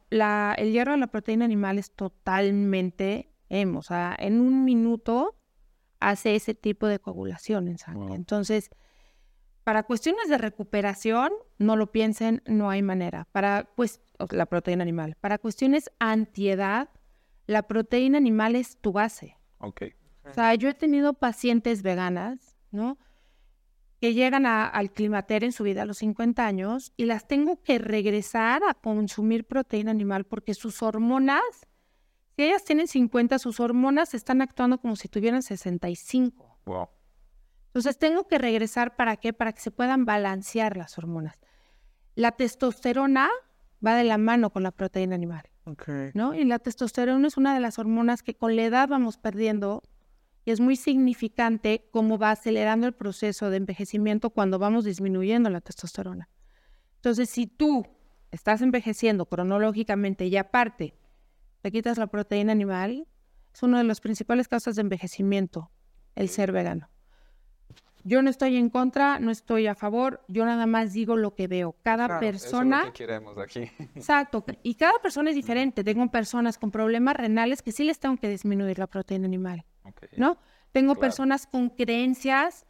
[0.09, 5.35] La, el hierro de la proteína animal es totalmente M, o sea, en un minuto
[5.99, 8.15] hace ese tipo de coagulación en sangre.
[8.15, 8.69] Entonces,
[9.65, 13.27] para cuestiones de recuperación, no lo piensen, no hay manera.
[13.33, 15.17] Para pues, la proteína animal.
[15.19, 16.89] Para cuestiones antiedad,
[17.47, 19.35] la proteína animal es tu base.
[19.61, 19.83] Ok.
[20.25, 22.97] O sea, yo he tenido pacientes veganas, ¿no?
[23.99, 27.79] Que llegan al climaterio en su vida a los 50 años y las tengo que
[27.79, 31.41] regresar a consumir proteína animal porque sus hormonas,
[32.35, 36.59] si ellas tienen 50, sus hormonas están actuando como si tuvieran 65.
[36.65, 36.89] Wow.
[37.67, 39.33] Entonces tengo que regresar para qué?
[39.33, 41.39] Para que se puedan balancear las hormonas.
[42.15, 43.29] La testosterona
[43.85, 45.43] va de la mano con la proteína animal.
[46.13, 46.33] ¿no?
[46.33, 49.83] Y la testosterona es una de las hormonas que con la edad vamos perdiendo
[50.43, 55.61] y es muy significante cómo va acelerando el proceso de envejecimiento cuando vamos disminuyendo la
[55.61, 56.29] testosterona.
[56.95, 57.85] Entonces, si tú
[58.31, 60.95] estás envejeciendo cronológicamente y aparte
[61.61, 63.07] te quitas la proteína animal,
[63.53, 65.71] es una de las principales causas de envejecimiento,
[66.15, 66.89] el ser vegano.
[68.03, 71.47] Yo no estoy en contra, no estoy a favor, yo nada más digo lo que
[71.47, 71.75] veo.
[71.83, 72.77] Cada persona...
[72.77, 73.71] Eso es lo que queremos aquí.
[73.95, 75.83] Exacto, y cada persona es diferente.
[75.83, 79.65] Tengo personas con problemas renales que sí les tengo que disminuir la proteína animal,
[80.17, 80.37] ¿no?
[80.71, 82.65] Tengo personas con creencias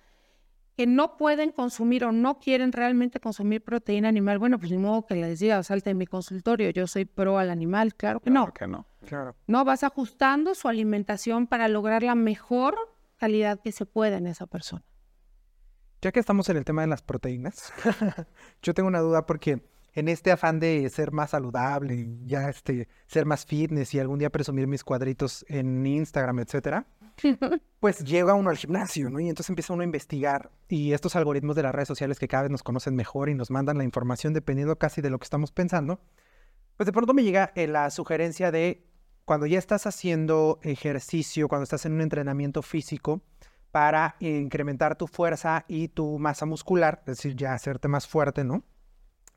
[0.75, 4.39] que no pueden consumir o no quieren realmente consumir proteína animal.
[4.39, 7.49] Bueno, pues ni modo que les diga, salte en mi consultorio, yo soy pro al
[7.49, 7.93] animal.
[7.95, 8.53] Claro que claro no.
[8.53, 8.85] Que no.
[9.05, 9.35] Claro.
[9.47, 12.75] No, vas ajustando su alimentación para lograr la mejor
[13.17, 14.83] calidad que se pueda en esa persona.
[16.01, 17.71] Ya que estamos en el tema de las proteínas,
[18.63, 19.61] yo tengo una duda porque
[19.93, 24.31] en este afán de ser más saludable ya este, ser más fitness y algún día
[24.31, 26.87] presumir mis cuadritos en Instagram, etcétera,
[27.79, 29.19] pues llega uno al gimnasio, ¿no?
[29.19, 32.43] Y entonces empieza uno a investigar y estos algoritmos de las redes sociales que cada
[32.43, 35.51] vez nos conocen mejor y nos mandan la información dependiendo casi de lo que estamos
[35.51, 35.99] pensando,
[36.77, 38.87] pues de pronto me llega eh, la sugerencia de
[39.25, 43.21] cuando ya estás haciendo ejercicio, cuando estás en un entrenamiento físico,
[43.71, 48.63] para incrementar tu fuerza y tu masa muscular, es decir, ya hacerte más fuerte, ¿no?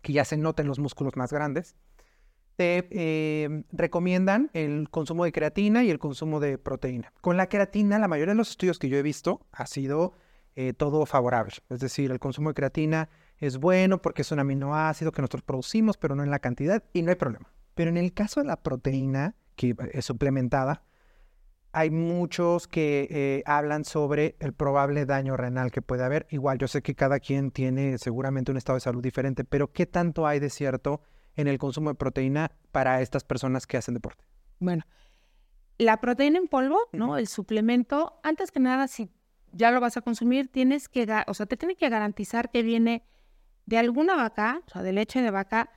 [0.02, 1.76] Que ya se noten los músculos más grandes.
[2.56, 7.12] Te eh, recomiendan el consumo de creatina y el consumo de proteína.
[7.20, 10.14] Con la creatina, la mayoría de los estudios que yo he visto ha sido
[10.56, 11.54] eh, todo favorable.
[11.68, 15.96] Es decir, el consumo de creatina es bueno porque es un aminoácido que nosotros producimos,
[15.96, 17.52] pero no en la cantidad y no hay problema.
[17.74, 20.84] Pero en el caso de la proteína, que es suplementada,
[21.74, 26.24] hay muchos que eh, hablan sobre el probable daño renal que puede haber.
[26.30, 29.84] Igual, yo sé que cada quien tiene seguramente un estado de salud diferente, pero ¿qué
[29.84, 31.02] tanto hay de cierto
[31.34, 34.24] en el consumo de proteína para estas personas que hacen deporte?
[34.60, 34.84] Bueno,
[35.76, 37.18] la proteína en polvo, ¿no?
[37.18, 39.10] El suplemento, antes que nada, si
[39.50, 43.04] ya lo vas a consumir, tienes que, o sea, te tiene que garantizar que viene
[43.66, 45.70] de alguna vaca, o sea, de leche de vaca,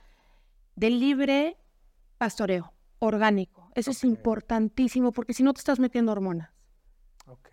[0.76, 1.56] de libre
[2.18, 3.57] pastoreo, orgánico.
[3.78, 6.50] Eso es importantísimo porque si no te estás metiendo hormonas.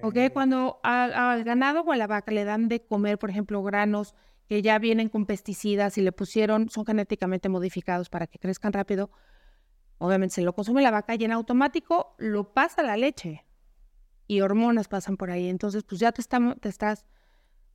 [0.01, 0.29] Okay.
[0.29, 4.15] Cuando al, ganado o a la vaca le dan de comer, por ejemplo, granos
[4.47, 9.11] que ya vienen con pesticidas y le pusieron, son genéticamente modificados para que crezcan rápido,
[9.99, 13.45] obviamente se lo consume la vaca y en automático lo pasa la leche
[14.27, 15.47] y hormonas pasan por ahí.
[15.47, 17.05] Entonces, pues ya te, te estás,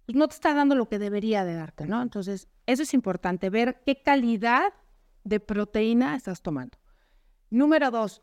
[0.07, 2.03] pues no te está dando lo que debería de darte, ¿no?
[2.03, 4.73] Entonces, eso es importante, ver qué calidad
[5.23, 6.79] de proteína estás tomando.
[7.51, 8.23] Número dos,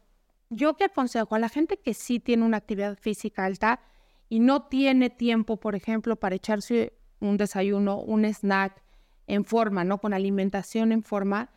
[0.49, 3.81] yo qué aconsejo a la gente que sí tiene una actividad física alta
[4.29, 8.81] y no tiene tiempo, por ejemplo, para echarse un desayuno, un snack
[9.25, 9.99] en forma, ¿no?
[9.99, 11.49] Con alimentación en forma,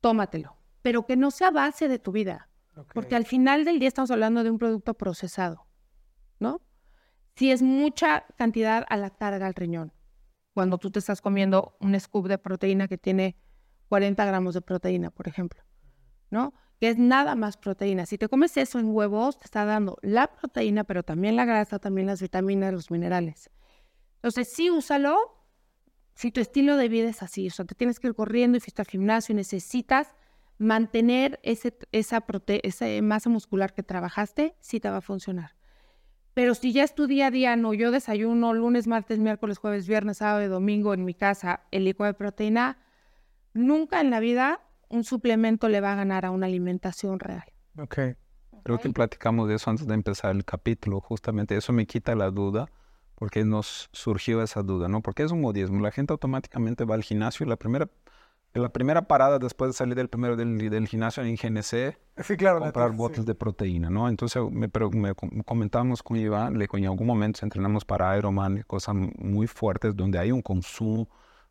[0.00, 2.48] tómatelo, pero que no sea base de tu vida,
[2.92, 5.66] porque al final del día estamos hablando de un producto procesado,
[6.38, 6.60] ¿no?
[7.36, 9.92] Si es mucha cantidad a la carga al riñón,
[10.52, 13.36] cuando tú te estás comiendo un scoop de proteína que tiene
[13.88, 15.62] 40 gramos de proteína, por ejemplo,
[16.30, 16.54] ¿no?
[16.80, 18.06] Que es nada más proteína.
[18.06, 21.78] Si te comes eso en huevos, te está dando la proteína, pero también la grasa,
[21.78, 23.50] también las vitaminas, los minerales.
[24.16, 25.16] Entonces, sí, úsalo.
[26.14, 28.60] Si tu estilo de vida es así, o sea, te tienes que ir corriendo y
[28.60, 30.14] fuiste al gimnasio y necesitas
[30.58, 32.24] mantener ese, esa,
[33.02, 35.56] masa muscular que trabajaste, sí te va a funcionar.
[36.32, 39.86] Pero si ya es tu día a día, no, yo desayuno lunes, martes, miércoles, jueves,
[39.86, 42.78] viernes, sábado y domingo en mi casa el licuado de proteína,
[43.52, 47.44] nunca en la vida un suplemento le va a ganar a una alimentación real.
[47.78, 47.98] Ok.
[48.62, 51.00] Creo que platicamos de eso antes de empezar el capítulo.
[51.00, 52.70] Justamente eso me quita la duda
[53.14, 55.02] porque nos surgió esa duda, ¿no?
[55.02, 55.80] Porque es un modismo.
[55.80, 57.88] La gente automáticamente va al gimnasio y la primera
[58.60, 62.60] la primera parada después de salir del primero del, del gimnasio en GNC, sí, claro,
[62.60, 64.08] comprar botes de proteína, ¿no?
[64.08, 65.12] Entonces me, pero me
[65.44, 70.30] comentábamos con Iván, le en algún momento entrenamos para Ironman, cosas muy fuertes, donde hay
[70.30, 71.08] un consumo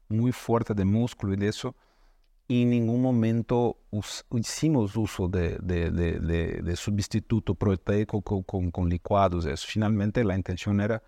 [0.07, 1.75] muy fuerte de músculo y de eso,
[2.47, 3.77] y en ningún momento
[4.31, 9.65] hicimos uso de, de, de, de sustituto proteico con, con, con licuados, eso.
[9.67, 11.01] Finalmente la intención era,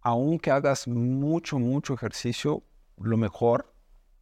[0.00, 2.62] aunque hagas mucho, mucho ejercicio,
[2.96, 3.74] lo mejor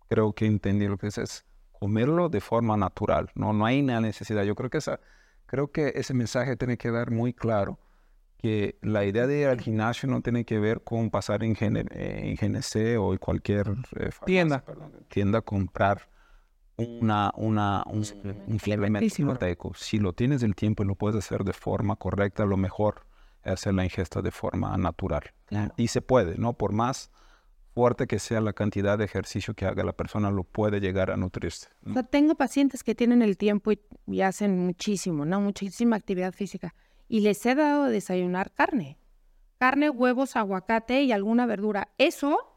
[0.08, 4.00] creo que entendí lo que es, es comerlo de forma natural, no, no hay una
[4.00, 4.42] necesidad.
[4.42, 5.00] Yo creo que, esa,
[5.46, 7.78] creo que ese mensaje tiene que dar muy claro
[8.38, 12.34] que la idea de ir al gimnasio no tiene que ver con pasar en, en
[12.34, 14.64] GNC o en cualquier eh, tienda.
[15.08, 16.08] tienda a comprar
[16.76, 18.04] una, una, un,
[18.46, 19.72] un proteico.
[19.74, 23.06] Si lo tienes el tiempo y lo puedes hacer de forma correcta, lo mejor
[23.42, 25.32] es hacer la ingesta de forma natural.
[25.76, 26.52] Y se puede, ¿no?
[26.54, 27.10] Por más
[27.76, 31.16] fuerte que sea la cantidad de ejercicio que haga la persona, lo puede llegar a
[31.18, 31.68] nutrirse.
[32.10, 33.70] tengo pacientes que tienen el tiempo
[34.06, 35.42] y, hacen muchísimo, ¿no?
[35.42, 36.74] Muchísima actividad física.
[37.06, 38.98] Y les he dado a desayunar carne.
[39.58, 41.88] Carne, huevos, aguacate y alguna verdura.
[41.98, 42.55] Eso,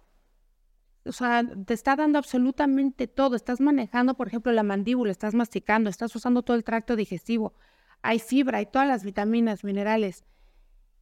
[1.10, 3.36] o sea, te está dando absolutamente todo.
[3.36, 7.54] Estás manejando, por ejemplo, la mandíbula, estás masticando, estás usando todo el tracto digestivo.
[8.02, 10.24] Hay fibra, hay todas las vitaminas, minerales.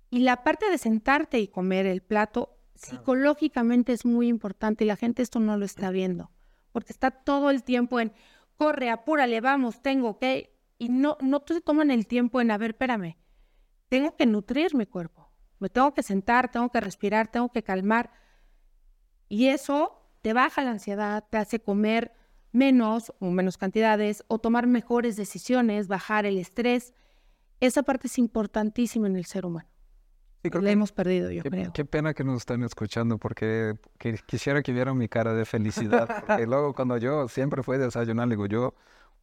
[0.10, 4.96] Y la parte de sentarte y comer el plato psicológicamente es muy importante y la
[4.96, 6.32] gente esto no lo está viendo,
[6.72, 8.13] porque está todo el tiempo en,
[8.56, 12.72] corre, apúrale, vamos, tengo que, y no, no se toman el tiempo en, a ver,
[12.72, 13.17] espérame,
[13.89, 18.12] tengo que nutrir mi cuerpo, me tengo que sentar, tengo que respirar, tengo que calmar,
[19.30, 22.12] y eso te baja la ansiedad, te hace comer
[22.52, 26.94] menos o menos cantidades o tomar mejores decisiones, bajar el estrés.
[27.60, 29.70] Esa parte es importantísima en el ser humano.
[30.44, 31.74] Sí, creo hemos perdido, yo qué, creo.
[31.74, 33.76] Qué pena que nos están escuchando porque
[34.28, 36.08] quisiera que vieran mi cara de felicidad.
[36.28, 38.76] Porque luego cuando yo siempre fui a desayunar, digo yo,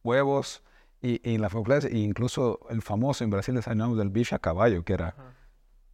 [0.03, 0.61] huevos
[1.01, 1.49] y, y la
[1.83, 5.15] e incluso el famoso en Brasil desayunamos del bife a caballo, que era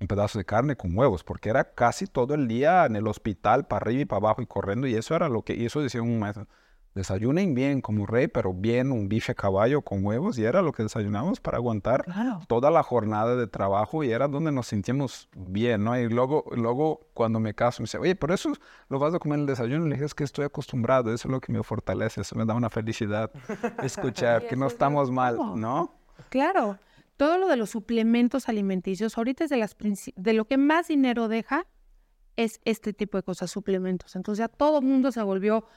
[0.02, 3.66] un pedazo de carne con huevos, porque era casi todo el día en el hospital,
[3.68, 6.02] para arriba y para abajo y corriendo, y eso era lo que, y eso decía
[6.02, 6.48] un maestro,
[6.94, 10.74] desayunen bien como rey, pero bien un bife a caballo con huevos y era lo
[10.74, 12.06] que desayunamos para aguantar
[12.48, 15.98] toda la jornada de trabajo y era donde nos sentíamos bien, ¿no?
[15.98, 18.52] Y luego, luego cuando me caso me dice, oye, por eso
[18.90, 19.86] lo vas a comer en el desayuno.
[19.86, 22.54] Le dije, es que estoy acostumbrado, eso es lo que me fortalece, eso me da
[22.54, 23.32] una felicidad
[23.84, 25.94] escuchar que no estamos mal, ¿no?
[26.30, 26.78] Claro,
[27.22, 29.78] todo lo de los suplementos alimenticios, ahorita es de, las
[30.16, 31.68] de lo que más dinero deja
[32.36, 34.16] es este tipo de cosas, suplementos.
[34.16, 35.68] Entonces ya todo el mundo se volvió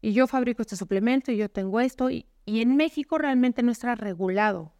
[0.00, 2.10] y yo fabrico este suplemento y yo tengo esto.
[2.10, 4.72] Y, en México realmente no está regulado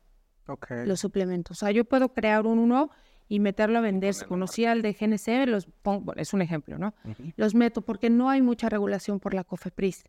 [0.85, 1.57] los suplementos.
[1.57, 2.91] O sea, yo puedo crear un uno
[3.27, 4.15] y meterlo a vender.
[4.15, 6.95] Si conocía el de GNC, los pongo, es un ejemplo, ¿no?
[7.35, 10.05] Los meto porque no hay mucha regulación por la COFEPRIS.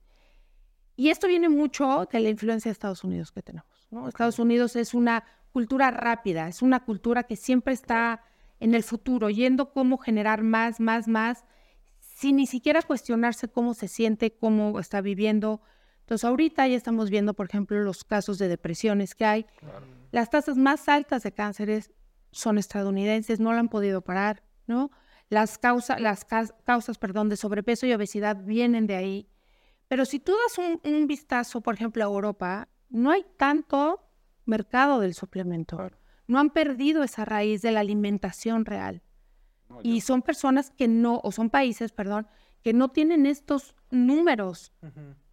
[0.97, 3.87] Y esto viene mucho de la influencia de Estados Unidos que tenemos.
[3.89, 4.07] ¿no?
[4.07, 5.23] Estados Unidos es una
[5.55, 8.21] cultura rápida, es una cultura que siempre está
[8.59, 11.45] en el futuro, yendo cómo generar más, más, más
[12.01, 15.61] sin ni siquiera cuestionarse cómo se siente, cómo está viviendo.
[16.01, 19.45] Entonces ahorita ya estamos viendo, por ejemplo, los casos de depresiones que hay.
[20.11, 21.89] Las tasas más altas de cánceres
[22.31, 24.91] son estadounidenses, no la han podido parar, ¿no?
[25.29, 29.29] Las, causas, las causas perdón, de sobrepeso y obesidad vienen de ahí.
[29.87, 34.04] Pero si tú das un, vistazo, por ejemplo, a Europa, no hay tanto
[34.45, 35.89] mercado del suplemento.
[36.27, 39.01] No han perdido esa raíz de la alimentación real
[39.83, 42.27] y son personas que no, o son países, perdón,
[42.61, 44.71] que no tienen estos números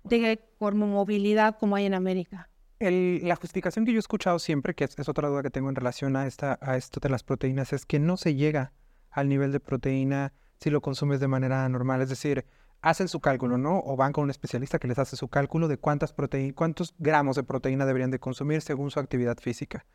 [0.04, 2.50] de movilidad como hay en América.
[2.78, 6.16] la justificación que yo he escuchado siempre, que es, otra duda que tengo en relación
[6.16, 8.72] a, esta, a esto de las proteínas, es que no se llega
[9.10, 12.02] al nivel de proteína si lo consumes de manera normal.
[12.02, 12.44] Es decir,
[12.82, 13.80] hacen su cálculo, ¿no?
[13.84, 17.36] O van con un especialista que les hace su cálculo de cuántas proteínas, cuántos gramos
[17.36, 19.86] de proteína deberían de consumir según su actividad física.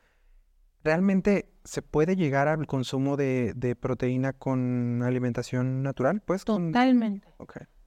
[0.83, 6.21] ¿Realmente se puede llegar al consumo de, proteína con alimentación natural?
[6.21, 7.27] Pues Totalmente.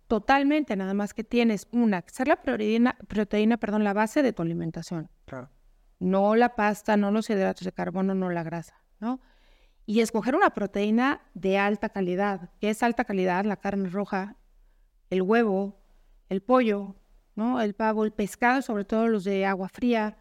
[0.06, 4.42] Totalmente, nada más que tienes una, ser la proteína, proteína, perdón, la base de tu
[4.42, 5.08] alimentación.
[5.24, 5.48] Claro.
[6.00, 9.20] No la pasta, no los hidratos de carbono, no la grasa, ¿no?
[9.86, 12.50] Y escoger una proteína de alta calidad.
[12.60, 13.44] ¿Qué es alta calidad?
[13.44, 14.36] La carne roja,
[15.11, 15.77] el huevo,
[16.29, 16.94] el pollo,
[17.35, 17.61] ¿no?
[17.61, 20.16] El pavo, el pescado, sobre todo los de agua fría.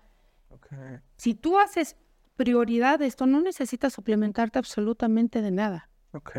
[1.17, 1.95] Si tú haces
[2.35, 5.89] prioridad de esto, no necesitas suplementarte absolutamente de nada.
[6.11, 6.37] Ok.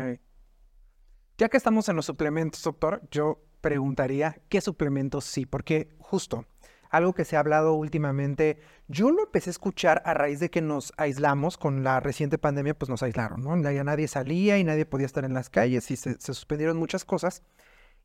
[1.37, 6.45] Ya que estamos en los suplementos, doctor, yo preguntaría qué suplementos sí, porque justo
[6.91, 10.61] algo que se ha hablado últimamente, yo lo empecé a escuchar a raíz de que
[10.61, 13.71] nos aislamos con la reciente pandemia, pues nos aislaron, ¿no?
[13.71, 17.43] Ya nadie salía y nadie podía estar en las calles y se, suspendieron muchas cosas.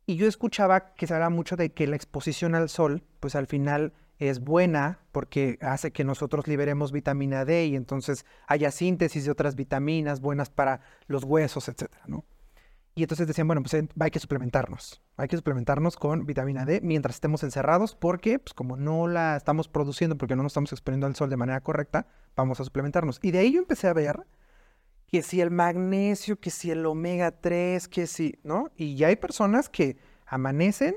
[0.06, 3.48] Y yo escuchaba que se habla mucho de que la exposición al sol, pues al
[3.48, 9.32] final es buena porque hace que nosotros liberemos vitamina D y entonces haya síntesis de
[9.32, 12.24] otras vitaminas buenas para los huesos, etcétera, ¿no?
[12.94, 15.02] Y entonces decían, bueno, pues hay que suplementarnos.
[15.18, 19.68] Hay que suplementarnos con vitamina D mientras estemos encerrados porque, pues como no la estamos
[19.68, 23.18] produciendo porque no nos estamos exponiendo al sol de manera correcta, vamos a suplementarnos.
[23.22, 24.24] Y de ahí yo empecé a ver
[25.06, 28.70] que si el magnesio, que si el omega 3, que si, ¿no?
[28.76, 30.96] Y ya hay personas que amanecen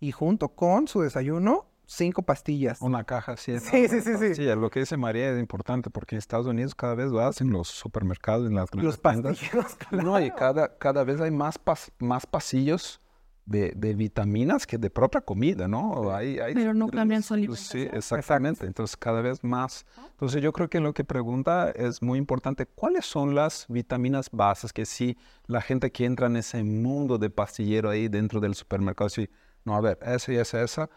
[0.00, 2.82] y junto con su desayuno cinco pastillas.
[2.82, 3.58] Una caja, sí.
[3.60, 4.42] Sí, sí, sí, sí.
[4.42, 7.68] lo que dice María es importante porque en Estados Unidos cada vez vas en los
[7.68, 11.58] supermercados, en las Los pastillos, No, y cada, cada vez hay más,
[11.98, 13.00] más pasillos
[13.46, 16.14] de, de, vitaminas que de propia comida, ¿no?
[16.14, 17.82] Hay, Pero no cambian su alimentación.
[17.84, 18.66] Sí, exactamente.
[18.66, 19.86] Entonces, cada vez más.
[20.10, 22.66] Entonces, yo creo que lo que pregunta es muy importante.
[22.66, 27.30] ¿Cuáles son las vitaminas bases que si la gente que entra en ese mundo de
[27.30, 29.30] pastillero ahí dentro del supermercado, sí,
[29.64, 30.90] no, a ver, esa y esa, esa,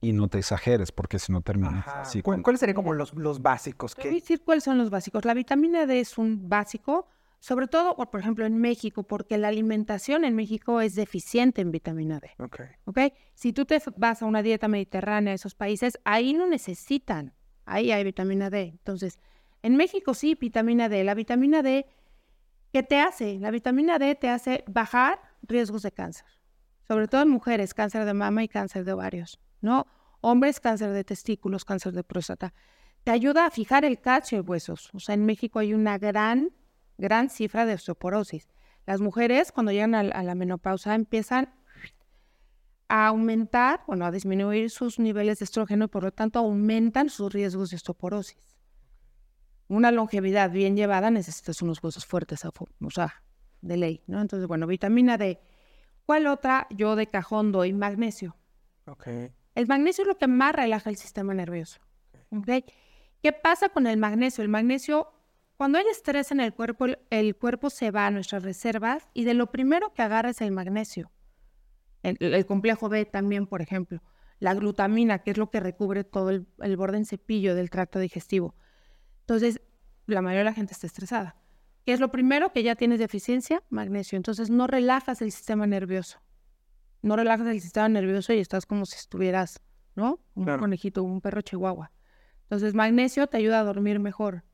[0.00, 2.22] y no te exageres porque si no terminas así.
[2.22, 3.96] ¿Cuáles serían como los, los básicos?
[3.96, 5.24] Voy a decir cuáles son los básicos.
[5.24, 7.08] La vitamina D es un básico,
[7.40, 12.20] sobre todo, por ejemplo, en México, porque la alimentación en México es deficiente en vitamina
[12.20, 12.30] D.
[12.38, 12.66] Okay.
[12.84, 12.98] ¿Ok?
[13.34, 18.02] Si tú te vas a una dieta mediterránea, esos países, ahí no necesitan, ahí hay
[18.04, 18.62] vitamina D.
[18.62, 19.18] Entonces,
[19.62, 21.04] en México sí, vitamina D.
[21.04, 21.86] La vitamina D,
[22.72, 23.38] ¿qué te hace?
[23.38, 26.26] La vitamina D te hace bajar riesgos de cáncer,
[26.86, 29.40] sobre todo en mujeres, cáncer de mama y cáncer de ovarios.
[29.60, 29.86] ¿no?
[30.20, 32.54] Hombres, cáncer de testículos, cáncer de próstata.
[33.04, 34.90] Te ayuda a fijar el calcio en huesos.
[34.92, 36.50] O sea, en México hay una gran,
[36.98, 38.48] gran cifra de osteoporosis.
[38.86, 41.54] Las mujeres, cuando llegan a, la menopausa, empiezan
[42.88, 47.32] a aumentar, bueno, a disminuir sus niveles de estrógeno y por lo tanto aumentan sus
[47.32, 48.56] riesgos de osteoporosis.
[49.68, 53.22] Una longevidad bien llevada necesitas unos huesos fuertes, o sea,
[53.60, 54.20] de ley, ¿no?
[54.20, 55.40] Entonces, bueno, vitamina D.
[56.06, 56.66] ¿Cuál otra?
[56.70, 58.36] Yo de cajón doy magnesio.
[58.86, 59.30] Okay.
[59.54, 61.80] El magnesio es lo que más relaja el sistema nervioso.
[63.22, 64.42] ¿Qué pasa con el magnesio?
[64.42, 65.12] El magnesio,
[65.58, 69.34] cuando hay estrés en el cuerpo, el, cuerpo se va a nuestras reservas y de
[69.34, 71.12] lo primero que agarra es el magnesio.
[72.02, 74.02] El, complejo B también, por ejemplo.
[74.38, 77.98] La glutamina, que es lo que recubre todo el, el borde en cepillo del tracto
[77.98, 78.54] digestivo.
[79.20, 79.60] Entonces,
[80.06, 81.36] la mayoría de la gente está estresada.
[81.84, 83.62] ¿Qué es lo primero que ya tienes deficiencia?
[83.68, 84.16] Magnesio.
[84.16, 86.20] Entonces, no relajas el sistema nervioso
[87.02, 89.62] no relajas el sistema nervioso y estás como si estuvieras,
[89.94, 90.20] ¿no?
[90.34, 91.92] Un conejito, un perro chihuahua.
[92.42, 94.44] Entonces, magnesio te ayuda a dormir mejor,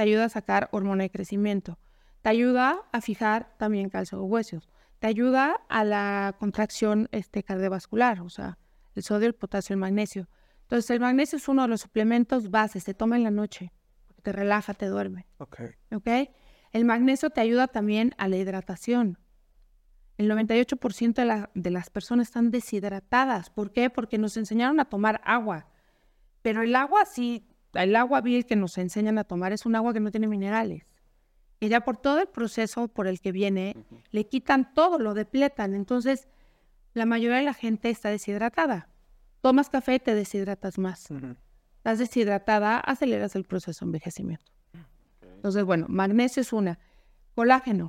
[0.00, 1.78] te ayuda a sacar hormona de crecimiento,
[2.22, 8.22] te ayuda a fijar también calcio de huesos, te ayuda a la contracción este, cardiovascular,
[8.22, 8.56] o sea,
[8.94, 10.26] el sodio, el potasio, el magnesio.
[10.62, 13.74] Entonces, el magnesio es uno de los suplementos bases, se toma en la noche,
[14.06, 15.26] porque te relaja, te duerme.
[15.36, 15.60] Ok.
[15.94, 16.08] ¿Ok?
[16.72, 19.18] El magnesio te ayuda también a la hidratación.
[20.16, 23.50] El 98% de, las personas están deshidratadas.
[23.50, 23.90] ¿Por qué?
[23.90, 25.66] Porque nos enseñaron a tomar agua.
[26.40, 29.92] Pero el agua sí, el agua vil que nos enseñan a tomar es un agua
[29.92, 30.86] que no tiene minerales.
[31.60, 33.76] Y ya por todo el proceso por el que viene,
[34.10, 35.74] le quitan todo, lo depletan.
[35.74, 36.28] Entonces,
[36.94, 38.88] la mayoría de la gente está deshidratada.
[39.42, 41.08] Tomas café, te deshidratas más.
[41.76, 44.52] Estás deshidratada, aceleras el proceso de envejecimiento.
[45.36, 46.78] Entonces, bueno, magnesio es una.
[47.34, 47.86] Colágeno.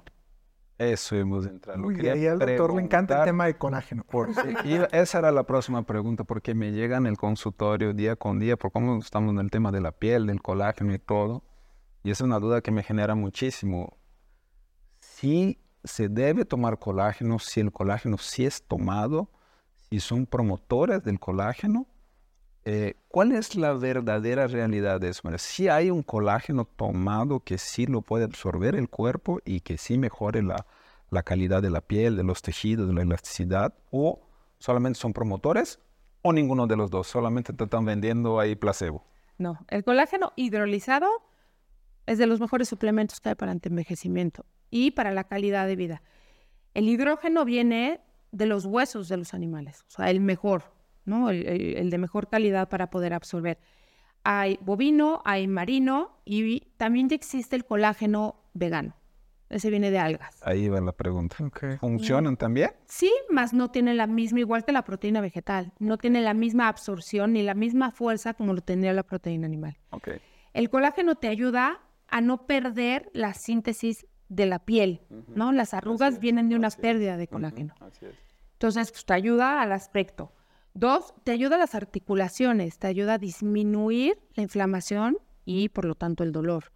[0.81, 1.85] Eso hemos entrado.
[1.85, 4.03] Uy, y ahí al doctor le encanta el tema de colágeno.
[4.03, 4.29] Por,
[4.65, 8.57] y esa era la próxima pregunta, porque me llega en el consultorio día con día,
[8.57, 11.43] por cómo estamos en el tema de la piel, del colágeno y todo.
[12.03, 13.95] Y es una duda que me genera muchísimo.
[14.99, 19.29] Si se debe tomar colágeno, si el colágeno sí es tomado,
[19.91, 21.85] si son promotores del colágeno,
[22.63, 25.23] Eh, ¿Cuál es la verdadera realidad de eso?
[25.37, 29.97] Si hay un colágeno tomado que sí lo puede absorber el cuerpo y que sí
[29.97, 30.65] mejore la,
[31.23, 34.21] calidad de la piel, de los tejidos, de la elasticidad, o
[34.59, 35.79] solamente son promotores
[36.21, 39.03] o ninguno de los dos, solamente te están vendiendo ahí placebo.
[39.39, 41.09] No, el colágeno hidrolizado
[42.05, 46.03] es de los mejores suplementos que hay para antienvejecimiento y para la calidad de vida.
[46.75, 48.01] El hidrógeno viene
[48.31, 50.70] de los huesos de los animales, o sea, el mejor,
[51.05, 51.29] ¿no?
[51.29, 53.59] El, de mejor calidad para poder absorber.
[54.23, 58.95] Hay bovino, hay marino y también existe el colágeno vegano.
[59.49, 60.39] Ese viene de algas.
[60.43, 61.35] Ahí va la pregunta.
[61.79, 62.71] ¿Funcionan también?
[62.85, 66.69] Sí, más no tiene la misma, igual que la proteína vegetal, no tiene la misma
[66.69, 69.77] absorción ni la misma fuerza como lo tendría la proteína animal.
[70.53, 75.51] El colágeno te ayuda a no perder la síntesis de la piel, ¿no?
[75.51, 77.73] Las arrugas vienen de una pérdida de colágeno.
[78.53, 80.31] Entonces, pues, te ayuda al aspecto.
[80.73, 85.95] Dos, te ayuda a las articulaciones, te ayuda a disminuir la inflamación y, por lo
[85.95, 86.71] tanto, el dolor.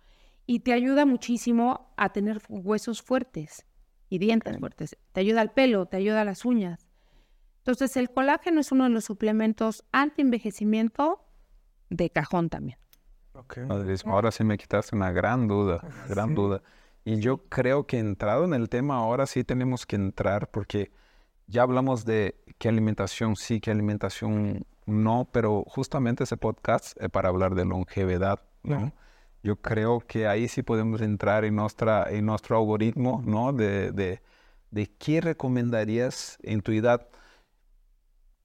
[0.45, 3.65] Y te ayuda muchísimo a tener huesos fuertes
[4.09, 4.97] y dientes fuertes.
[5.11, 6.87] Te ayuda al pelo, te ayuda a las uñas.
[7.59, 11.25] Entonces, el colágeno es uno de los suplementos anti-envejecimiento
[11.89, 12.77] de cajón también.
[14.05, 16.61] ahora sí me quitaste una gran duda, gran duda.
[17.03, 20.91] Y yo creo que entrado en el tema ahora sí tenemos que entrar porque
[21.47, 27.29] ya hablamos de qué alimentación sí, qué alimentación no, pero justamente ese podcast es para
[27.29, 28.93] hablar de longevidad, ¿no?
[29.43, 33.53] Yo creo que ahí sí podemos entrar en, nuestra, en nuestro algoritmo, ¿no?
[33.53, 34.21] De, de,
[34.71, 37.07] de qué recomendarías en tu edad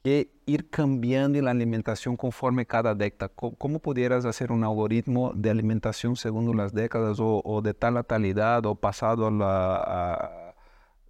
[0.03, 3.31] que ir cambiando la alimentación conforme cada década.
[3.35, 8.25] ¿Cómo, pudieras hacer un algoritmo de alimentación según las décadas o, de tal a tal
[8.25, 10.50] edad o pasado a la,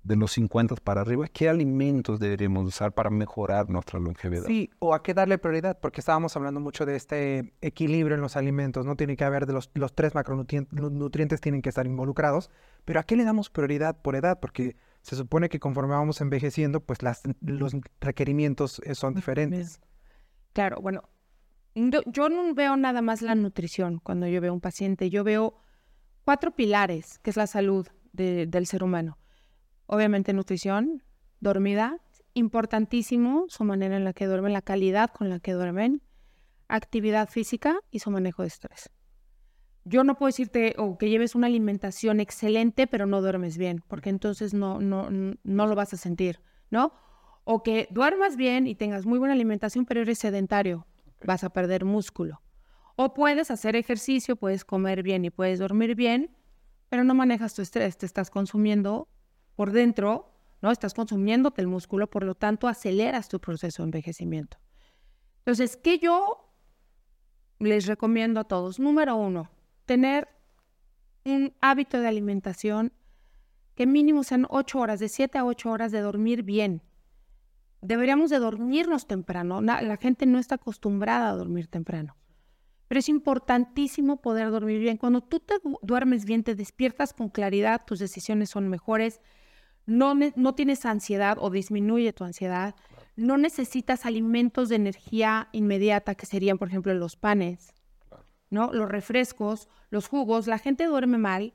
[0.02, 1.26] de los 50 para arriba?
[1.28, 4.46] ¿Qué alimentos deberíamos usar para mejorar nuestra longevidad?
[4.46, 8.36] Sí, o a qué darle prioridad, porque estábamos hablando mucho de este equilibrio en los
[8.36, 12.50] alimentos, no tiene que haber de los, los tres macronutrientes, nutrientes tienen que estar involucrados,
[12.84, 14.40] pero ¿a qué le damos prioridad por edad?
[14.40, 19.80] Porque se supone que conforme vamos envejeciendo, pues las, los requerimientos eh, son diferentes.
[20.52, 21.02] Claro, bueno,
[21.74, 25.56] yo no veo nada más la nutrición cuando yo veo un paciente, yo veo
[26.24, 29.16] cuatro pilares, que es la salud del ser humano.
[29.92, 31.02] Obviamente nutrición,
[31.40, 31.98] dormida,
[32.34, 36.02] importantísimo su manera en la que duermen, la calidad con la que duermen,
[36.68, 38.90] actividad física y su manejo de estrés
[39.84, 44.10] yo no puedo decirte o que lleves una alimentación excelente, pero no duermes bien, porque
[44.10, 46.92] entonces no, no, no lo vas a sentir, ¿no?
[47.44, 50.86] O que duermas bien y tengas muy buena alimentación, pero eres sedentario,
[51.24, 52.42] vas a perder músculo.
[52.96, 56.36] O puedes hacer ejercicio, puedes comer bien y puedes dormir bien,
[56.90, 59.08] pero no manejas tu estrés, te estás consumiendo
[59.60, 60.32] por dentro,
[60.62, 60.70] ¿no?
[60.70, 64.56] Estás consumiéndote el músculo, por lo tanto aceleras tu proceso de envejecimiento.
[65.40, 66.50] Entonces, ¿qué yo
[67.58, 68.80] les recomiendo a todos?
[68.80, 69.50] Número uno,
[69.84, 70.28] tener
[71.26, 72.94] un hábito de alimentación
[73.74, 76.80] que mínimo sean ocho horas, de siete a ocho horas de dormir bien.
[77.82, 79.60] Deberíamos de dormirnos temprano.
[79.60, 82.16] La, gente no está acostumbrada a dormir temprano.
[82.88, 84.96] Pero es importantísimo poder dormir bien.
[84.96, 89.20] Cuando tú te duermes bien, te despiertas con claridad, tus decisiones son mejores,
[89.86, 92.74] no, no tienes ansiedad o disminuye tu ansiedad,
[93.16, 97.74] no necesitas alimentos de energía inmediata, que serían, por ejemplo, los panes,
[98.50, 98.72] ¿no?
[98.72, 101.54] Los refrescos, los jugos, la gente duerme mal.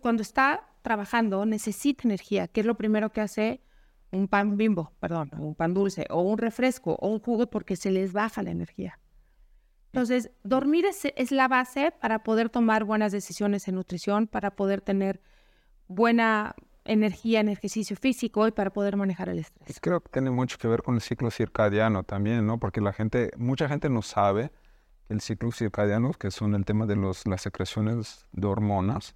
[0.00, 3.62] Cuando está trabajando, necesita energía, que es lo primero que hace
[4.10, 7.90] un pan bimbo, perdón, un pan dulce, o un refresco, o un jugo, porque se
[7.90, 8.98] les baja la energía.
[9.92, 14.80] Entonces, dormir es, es la base para poder tomar buenas decisiones en nutrición, para poder
[14.80, 15.20] tener
[15.86, 16.54] buena
[16.88, 19.78] energía en ejercicio físico y para poder manejar el estrés.
[19.80, 22.58] Creo que tiene mucho que ver con el ciclo circadiano también, ¿no?
[22.58, 24.50] Porque la gente, mucha gente no sabe
[25.08, 29.14] el ciclo circadiano, que son el tema de los, las secreciones de hormonas,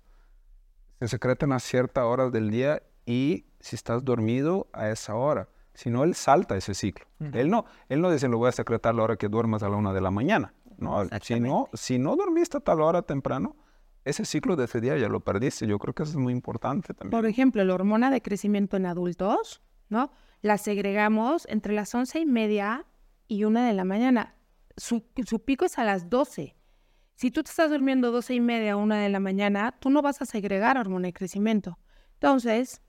[1.01, 5.49] se secretan a cierta hora del día y si estás dormido a esa hora.
[5.75, 7.07] Si no, él salta ese ciclo.
[7.33, 9.68] Él no, él no dice, lo voy a secretar a la hora que duermas a
[9.68, 10.55] la una de la mañana.
[10.79, 13.57] No, si no, si no dormiste a tal hora temprano,
[14.05, 15.67] ese ciclo de ese día ya lo perdiste.
[15.67, 17.11] Yo creo que eso es muy importante también.
[17.11, 20.13] Por ejemplo, la hormona de crecimiento en adultos, ¿no?
[20.41, 22.87] La segregamos entre las once y media
[23.29, 24.35] y una de la mañana
[24.77, 25.03] su,
[25.45, 26.57] pico es a las 12.
[27.15, 30.23] Si tú te estás durmiendo 12 y media, una de la mañana, tú no vas
[30.23, 31.79] a segregar hormona de crecimiento.
[32.15, 32.81] Entonces,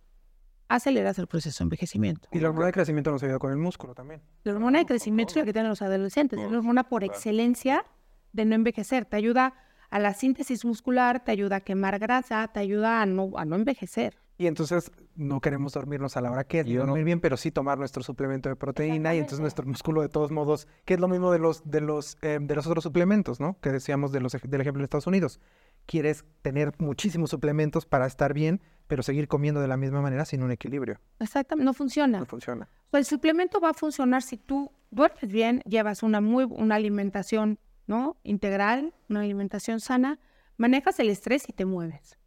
[0.68, 2.30] aceleras el proceso de envejecimiento.
[2.32, 4.22] Y la hormona de crecimiento nos ayuda con el músculo también.
[4.44, 6.40] La hormona de crecimiento es la que tienen los adolescentes.
[6.40, 7.86] Es la hormona por excelencia
[8.32, 9.06] de no envejecer.
[9.06, 9.54] Te ayuda
[9.94, 13.56] a la síntesis muscular, te ayuda a quemar grasa, te ayuda a no, a no
[13.56, 14.18] envejecer.
[14.40, 17.78] Y entonces no queremos dormirnos a la hora que es, dormir bien, pero sí tomar
[17.78, 21.32] nuestro suplemento de proteína y entonces nuestro músculo de todos modos, que es lo mismo
[21.32, 23.60] de los, de los, eh, de los otros suplementos, ¿no?
[23.62, 25.40] Que decíamos de los, del ejemplo de Estados Unidos.
[25.86, 30.42] Quieres tener muchísimos suplementos para estar bien, pero seguir comiendo de la misma manera sin
[30.42, 31.00] un equilibrio.
[31.20, 32.18] Exactamente, no funciona.
[32.18, 32.68] No funciona.
[32.90, 37.60] Pues el suplemento va a funcionar si tú duermes bien, llevas una muy una alimentación,
[37.88, 38.18] ¿no?
[38.24, 40.20] Integral, una alimentación sana,
[40.58, 42.18] manejas el estrés y te mueves.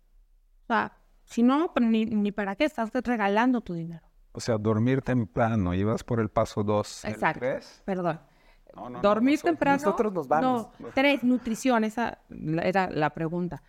[0.65, 4.07] O sea, si no, pues, ni, ni para qué estás regalando tu dinero.
[4.33, 7.05] O sea, dormir temprano, ibas por el paso dos.
[7.07, 7.47] Exacto.
[7.87, 8.21] Perdón.
[9.01, 9.79] dormir temprano.
[9.79, 10.69] Nosotros nos vamos.
[10.79, 12.19] No, tres, nutrición, esa
[12.63, 13.63] era la pregunta.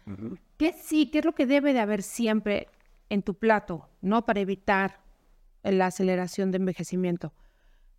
[0.57, 2.67] ¿Qué sí, qué es lo que debe de haber siempre
[3.09, 4.99] en tu plato, no para evitar
[5.63, 7.31] la aceleración de envejecimiento?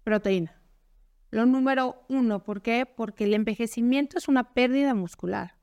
[0.05, 0.58] Proteína.
[1.31, 2.87] Lo número uno, ¿por qué?
[2.87, 5.57] Porque el envejecimiento es una pérdida muscular.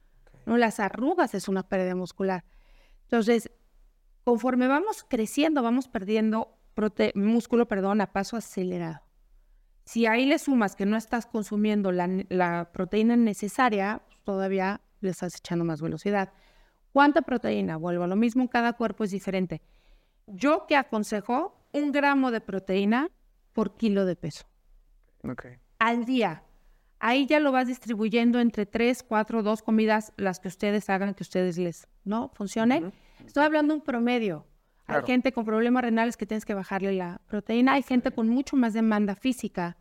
[0.45, 2.43] No, las arrugas es una pérdida muscular.
[3.03, 3.49] Entonces,
[4.23, 6.57] conforme vamos creciendo, vamos perdiendo
[7.15, 9.01] músculo perdón, a paso acelerado.
[9.85, 15.37] Si ahí le sumas que no estás consumiendo la, proteína necesaria, pues, todavía le estás
[15.37, 16.33] echando más velocidad.
[16.91, 17.77] ¿Cuánta proteína?
[17.77, 19.61] Vuelvo a lo mismo, cada cuerpo es diferente.
[20.27, 23.09] Yo que aconsejo un gramo de proteína
[23.53, 24.45] por kilo de peso.
[25.79, 26.43] Al día.
[26.99, 31.23] Ahí ya lo vas distribuyendo entre tres, cuatro, dos comidas, las que ustedes hagan, que
[31.23, 32.31] ustedes les, ¿no?
[32.33, 32.91] Funcione.
[33.25, 34.47] Estoy hablando de un promedio.
[34.87, 37.73] Hay gente con problemas renales que tienes que bajarle la proteína.
[37.73, 39.77] Hay gente con mucho más demanda física,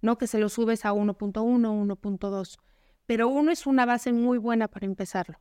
[0.00, 0.16] ¿no?
[0.16, 2.58] Que se lo subes a 1.1, 1.2.
[3.06, 5.38] Pero uno es una base muy buena para empezarlo.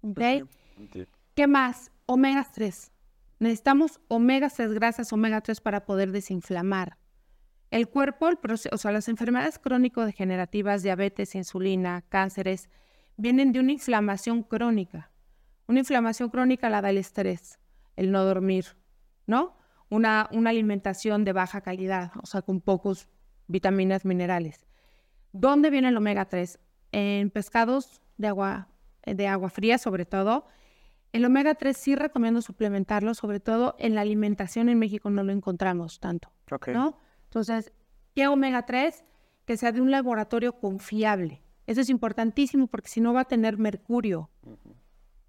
[0.00, 0.20] ¿Ok?
[1.34, 1.92] ¿Qué más?
[2.06, 2.90] Omega 3.
[3.38, 6.96] Necesitamos omega 3 grasas, omega 3 para poder desinflamar.
[7.74, 8.38] El cuerpo, el
[8.70, 12.68] o sea, las enfermedades crónico-degenerativas, diabetes, insulina, cánceres,
[13.16, 15.10] vienen de una inflamación crónica.
[15.66, 17.58] Una inflamación crónica la da el estrés,
[17.96, 18.76] el no dormir,
[19.26, 19.56] ¿no?
[19.88, 23.08] Una, una alimentación de baja calidad, o sea, con pocos
[23.48, 24.68] vitaminas, minerales.
[25.32, 26.60] ¿Dónde viene el omega 3?
[26.92, 28.68] En pescados de agua,
[29.04, 30.46] de agua fría, sobre todo.
[31.12, 35.32] El omega 3 sí recomiendo suplementarlo, sobre todo en la alimentación en México no lo
[35.32, 36.30] encontramos tanto,
[36.68, 37.00] ¿no?
[37.34, 37.72] Entonces,
[38.14, 39.04] ¿qué omega 3?
[39.44, 41.42] Que sea de un laboratorio confiable.
[41.66, 44.30] Eso es importantísimo porque si no va a tener mercurio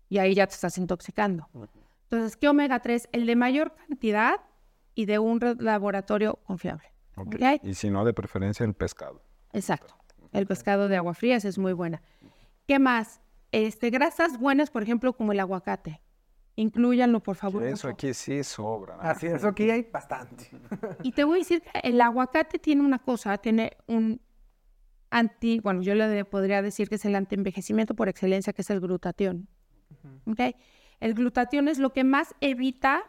[0.08, 1.50] y ahí ya te estás intoxicando.
[2.04, 3.10] Entonces, ¿qué omega 3?
[3.12, 4.36] El de mayor cantidad
[4.94, 6.94] y de un laboratorio confiable.
[7.64, 9.24] Y si no, de preferencia el pescado.
[9.52, 9.96] Exacto.
[10.32, 12.04] El pescado de agua fría es muy buena.
[12.68, 13.20] ¿Qué más?
[13.52, 16.02] Este, grasas buenas, por ejemplo, como el aguacate.
[16.58, 17.64] Incluyanlo, por favor.
[17.64, 18.96] Eso aquí sí sobra.
[19.02, 20.50] Así, eso aquí hay bastante.
[21.04, 24.22] Y te voy a decir que el aguacate tiene una cosa, tiene un
[25.10, 28.80] anti, bueno, yo le podría decir que es el antienvejecimiento por excelencia, que es el
[28.80, 29.48] glutatión.
[31.00, 33.04] El glutatión es lo que más evita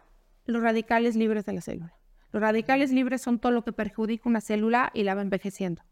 [0.45, 1.95] los radicales libres de la célula.
[2.33, 5.83] Los radicales libres son todo lo que perjudica una célula y la va envejeciendo.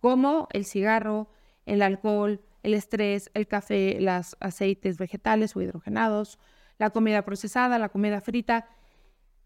[0.00, 1.30] Como el cigarro,
[1.66, 6.38] el alcohol, el estrés, el café, los aceites vegetales o hidrogenados,
[6.78, 8.68] la comida procesada, la comida frita.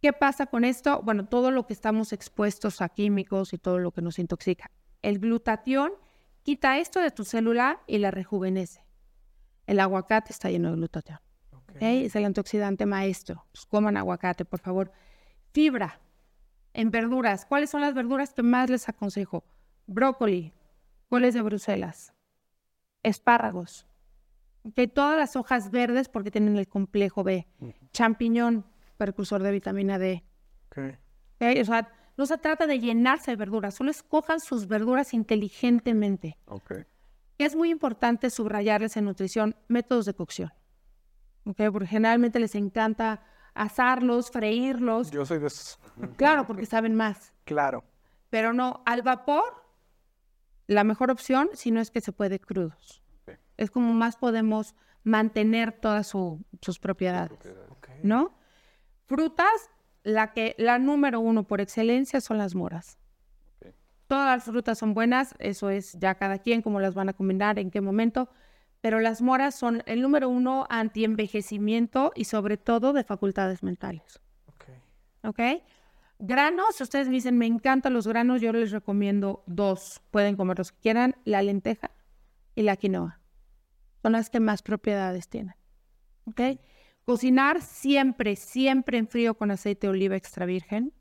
[0.00, 1.02] ¿Qué pasa con esto?
[1.02, 4.70] Bueno, todo lo que estamos expuestos a químicos y todo lo que nos intoxica.
[5.02, 5.92] El glutatión
[6.42, 8.84] quita esto de tu célula y la rejuvenece.
[9.66, 11.18] El aguacate está lleno de glutatión.
[11.80, 13.46] Es el antioxidante maestro.
[13.50, 14.92] Pues coman aguacate, por favor.
[15.52, 16.00] Fibra
[16.72, 17.46] en verduras.
[17.46, 19.44] ¿Cuáles son las verduras que más les aconsejo?
[19.86, 20.52] Brócoli,
[21.08, 22.13] coles de Bruselas,
[23.04, 23.86] espárragos.
[24.64, 27.46] Okay, todas las hojas verdes porque tienen el complejo B.
[27.92, 28.64] Champiñón,
[28.96, 30.24] precursor de vitamina D.
[30.68, 31.60] Okay.
[31.60, 36.38] O sea, no se trata de llenarse de verduras, solo escojan sus verduras inteligentemente.
[36.46, 36.84] Okay.
[37.38, 40.52] Es muy importante subrayarles en nutrición métodos de cocción.
[41.42, 45.10] Porque generalmente les encanta asarlos, freírlos.
[45.10, 45.78] Yo soy de esos.
[46.16, 47.34] Claro, porque saben más.
[47.44, 47.84] Claro.
[48.30, 49.63] Pero no, al vapor,
[50.66, 53.02] la mejor opción, si no es que se puede crudos.
[53.56, 57.38] Es como más podemos mantener todas sus propiedades.
[58.02, 58.36] ¿No?
[59.06, 59.70] Frutas,
[60.02, 62.98] la, que, la número uno por excelencia son las moras.
[64.06, 67.58] Todas las frutas son buenas, eso es ya cada quien cómo las van a combinar,
[67.58, 68.28] en qué momento,
[68.80, 74.20] pero las moras son el número uno anti-envejecimiento y sobre todo de facultades mentales.
[75.22, 75.40] Ok.
[76.18, 80.72] Granos, ustedes me dicen, me encantan los granos, yo les recomiendo dos, pueden comer los
[80.72, 81.90] que quieran, la lenteja
[82.54, 83.20] y la quinoa.
[84.02, 85.54] Son las que más propiedades tienen.
[86.26, 86.40] ¿Ok?
[87.04, 90.94] Cocinar siempre, siempre en frío con aceite de oliva extra virgen,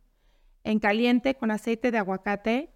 [0.63, 2.73] en caliente con aceite de aguacate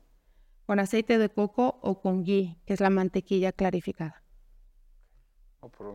[0.68, 4.22] con aceite de coco o con ghee, que es la mantequilla clarificada.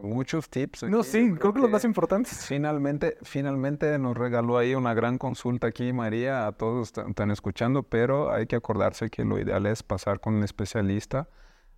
[0.02, 0.82] Muchos tips.
[0.84, 2.46] No, sí, creo, que, los más importantes.
[2.46, 6.46] Finalmente, finalmente nos regaló ahí una gran consulta aquí, María.
[6.46, 10.42] A todos están escuchando, pero hay que acordarse que lo ideal es pasar con un
[10.42, 11.28] especialista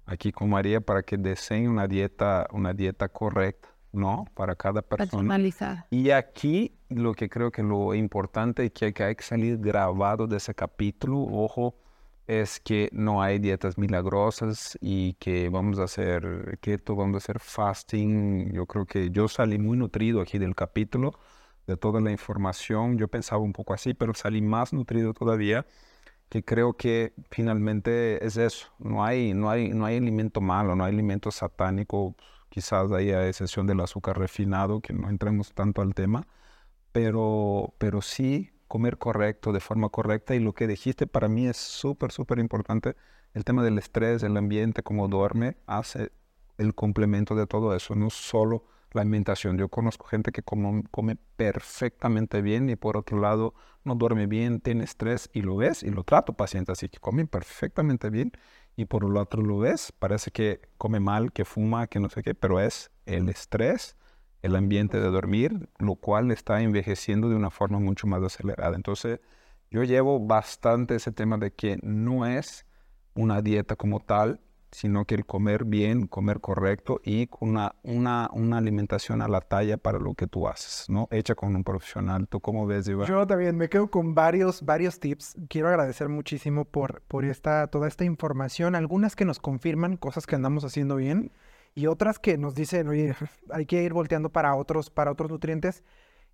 [0.06, 4.26] aquí con María para que deseen una dieta, una dieta correcta, ¿no?
[4.34, 5.10] Para cada persona.
[5.10, 5.86] Personalizada.
[5.90, 10.36] Y aquí lo que creo que lo importante y que hay que salir grabado de
[10.36, 11.76] ese capítulo, ojo,
[12.26, 17.40] es que no hay dietas milagrosas y que vamos a hacer keto, vamos a hacer
[17.40, 18.52] fasting.
[18.52, 21.18] Yo creo que yo salí muy nutrido aquí del capítulo,
[21.66, 22.98] de toda la información.
[22.98, 25.66] Yo pensaba un poco así, pero salí más nutrido todavía,
[26.28, 28.68] que creo que finalmente es eso.
[28.78, 32.16] No hay, no hay, no hay alimento malo, no hay alimento satánico,
[32.48, 36.26] quizás ahí a excepción del azúcar refinado, que no entremos tanto al tema,
[36.92, 40.34] pero, pero sí comer correcto, de forma correcta.
[40.34, 42.96] Y lo que dijiste para mí es súper, súper importante.
[43.34, 46.12] El tema del estrés, el ambiente, cómo duerme, hace
[46.58, 49.58] el complemento de todo eso, no solo la alimentación.
[49.58, 53.54] Yo conozco gente que come perfectamente bien y por otro lado
[53.84, 57.26] no duerme bien, tiene estrés y lo ves y lo trato paciente así que comen
[57.26, 58.32] perfectamente bien
[58.76, 62.22] y por el otro lo ves, parece que come mal, que fuma, que no sé
[62.22, 63.96] qué, pero es el estrés
[64.44, 68.76] el ambiente de dormir, lo cual está envejeciendo de una forma mucho más acelerada.
[68.76, 69.20] Entonces,
[69.70, 72.66] yo llevo bastante ese tema de que no es
[73.14, 74.40] una dieta como tal,
[74.70, 79.78] sino que el comer bien, comer correcto y una, una, una, alimentación a la talla
[79.78, 81.08] para lo que tú haces, ¿no?
[81.10, 82.28] Hecha con un profesional.
[82.28, 83.06] ¿Tú cómo ves, Iván?
[83.06, 85.36] Yo también me quedo con varios, varios tips.
[85.48, 90.34] Quiero agradecer muchísimo por, por esta, toda esta información, algunas que nos confirman cosas que
[90.34, 91.32] andamos haciendo bien
[91.74, 93.14] y otras que nos dicen, oye,
[93.50, 95.82] hay que ir volteando para otros, para otros nutrientes.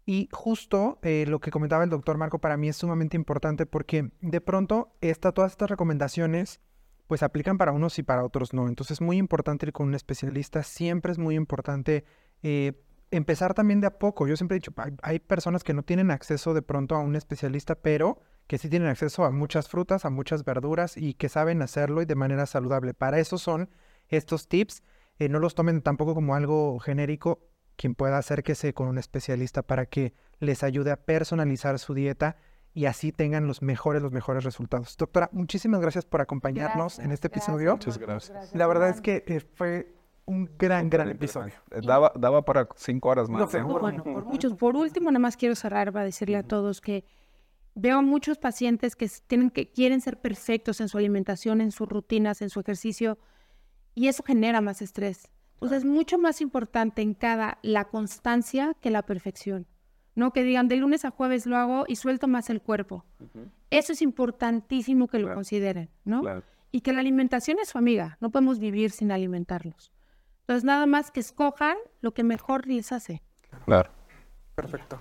[0.07, 4.11] Y justo eh, lo que comentaba el doctor Marco para mí es sumamente importante porque
[4.21, 6.61] de pronto esta, todas estas recomendaciones
[7.07, 8.69] pues aplican para unos y para otros no.
[8.69, 12.05] Entonces es muy importante ir con un especialista, siempre es muy importante
[12.43, 12.73] eh,
[13.11, 14.27] empezar también de a poco.
[14.27, 17.17] Yo siempre he dicho, hay, hay, personas que no tienen acceso de pronto a un
[17.17, 21.63] especialista, pero que sí tienen acceso a muchas frutas, a muchas verduras y que saben
[21.63, 22.95] hacerlo y de manera saludable.
[22.95, 23.69] Para eso son
[24.09, 24.83] estos tips
[25.21, 27.41] eh, no los tomen tampoco como algo genérico,
[27.77, 32.37] quien pueda acérquese con un especialista para que les ayude a personalizar su dieta
[32.73, 34.97] y así tengan los mejores, los mejores resultados.
[34.97, 37.73] Doctora, muchísimas gracias por acompañarnos en este episodio.
[37.73, 38.55] Muchas gracias.
[38.55, 39.95] La verdad es que eh, fue
[40.25, 41.53] un gran, gran episodio.
[41.71, 43.53] Eh, daba, daba para cinco horas más.
[43.53, 44.55] No, Bueno, por muchos.
[44.55, 47.05] Por último, nada más quiero cerrar para decirle a todos que
[47.75, 52.41] veo muchos pacientes que, tienen, que quieren ser perfectos en su alimentación, en sus rutinas,
[52.41, 53.19] en su ejercicio
[53.95, 55.31] y eso genera más estrés.
[55.59, 59.67] O sea, es mucho más importante en cada la constancia que la perfección.
[60.15, 63.05] No que digan de lunes a jueves lo hago y suelto más el cuerpo.
[63.71, 66.23] Eso es importantísimo que lo consideren, ¿no?
[66.73, 68.17] Y que la alimentación es su amiga.
[68.21, 69.93] No podemos vivir sin alimentarlos.
[70.41, 73.23] Entonces, nada más que escojan lo que mejor les hace.
[73.67, 73.91] Claro.
[74.55, 75.01] Perfecto.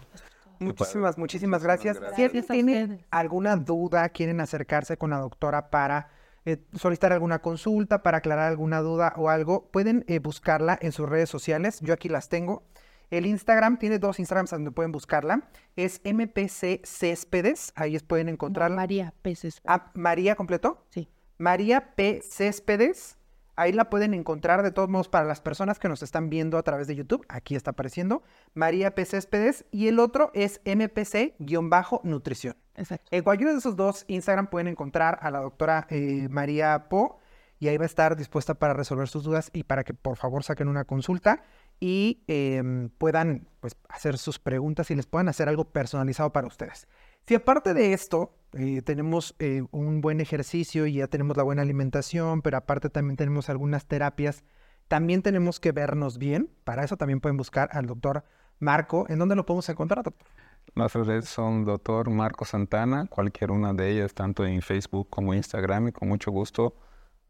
[0.60, 2.00] Muchísimas, muchísimas gracias.
[2.00, 2.32] gracias.
[2.32, 6.12] Si tienen alguna duda, quieren acercarse con la doctora para
[6.50, 11.08] eh, solicitar alguna consulta, para aclarar alguna duda o algo, pueden eh, buscarla en sus
[11.08, 11.80] redes sociales.
[11.82, 12.64] Yo aquí las tengo.
[13.12, 15.50] El Instagram tiene dos Instagrams donde pueden buscarla.
[15.76, 17.72] Es MPC Céspedes.
[17.76, 18.76] Ahí pueden encontrarla.
[18.76, 19.36] María P.
[19.36, 19.62] Céspedes.
[19.66, 20.86] Ah, María completo.
[20.90, 21.10] Sí.
[21.38, 22.22] María P.
[22.22, 23.18] Céspedes.
[23.56, 26.64] Ahí la pueden encontrar de todos modos para las personas que nos están viendo a
[26.64, 27.26] través de YouTube.
[27.28, 28.24] Aquí está apareciendo
[28.54, 29.04] María P.
[29.06, 32.56] Céspedes y el otro es MPC-nutrición.
[32.80, 33.08] Exacto.
[33.12, 37.20] En cualquiera de esos dos Instagram pueden encontrar a la doctora eh, María Po
[37.60, 40.44] y ahí va a estar dispuesta para resolver sus dudas y para que por favor
[40.44, 41.44] saquen una consulta
[41.80, 46.88] y em, puedan pues, hacer sus preguntas y les puedan hacer algo personalizado para ustedes.
[47.28, 51.62] Si aparte de esto eh, tenemos eh, un buen ejercicio y ya tenemos la buena
[51.62, 54.44] alimentación, pero aparte también tenemos algunas terapias,
[54.88, 56.50] también tenemos que vernos bien.
[56.64, 58.24] Para eso también pueden buscar al doctor
[58.58, 59.06] Marco.
[59.10, 60.28] ¿En dónde lo podemos encontrar, doctor?
[60.76, 65.90] Nuestras redes son doctor Marco Santana, cualquier una de ellas, tanto en Facebook como Instagram,
[65.90, 66.76] y con mucho gusto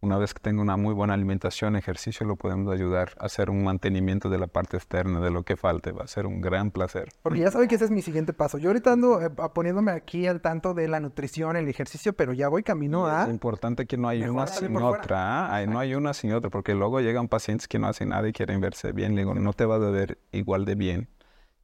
[0.01, 3.63] una vez que tenga una muy buena alimentación, ejercicio, lo podemos ayudar a hacer un
[3.63, 5.91] mantenimiento de la parte externa, de lo que falte.
[5.91, 7.09] Va a ser un gran placer.
[7.21, 8.57] Porque ya saben que ese es mi siguiente paso.
[8.57, 12.47] Yo ahorita ando eh, poniéndome aquí al tanto de la nutrición, el ejercicio, pero ya
[12.47, 13.23] voy camino a...
[13.23, 15.53] Es importante que no hay una sin otra.
[15.53, 15.65] ¿ah?
[15.65, 18.61] no hay una sin otra, porque luego llegan pacientes que no hacen nada y quieren
[18.61, 19.15] verse bien.
[19.15, 21.09] Le digo, no te vas a ver igual de bien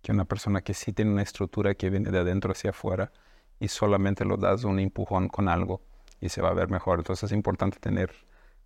[0.05, 3.11] que una persona que sí tiene una estructura que viene de adentro hacia afuera
[3.59, 5.81] y solamente lo das un empujón con algo
[6.21, 6.99] y se va a ver mejor.
[6.99, 8.11] Entonces es importante tener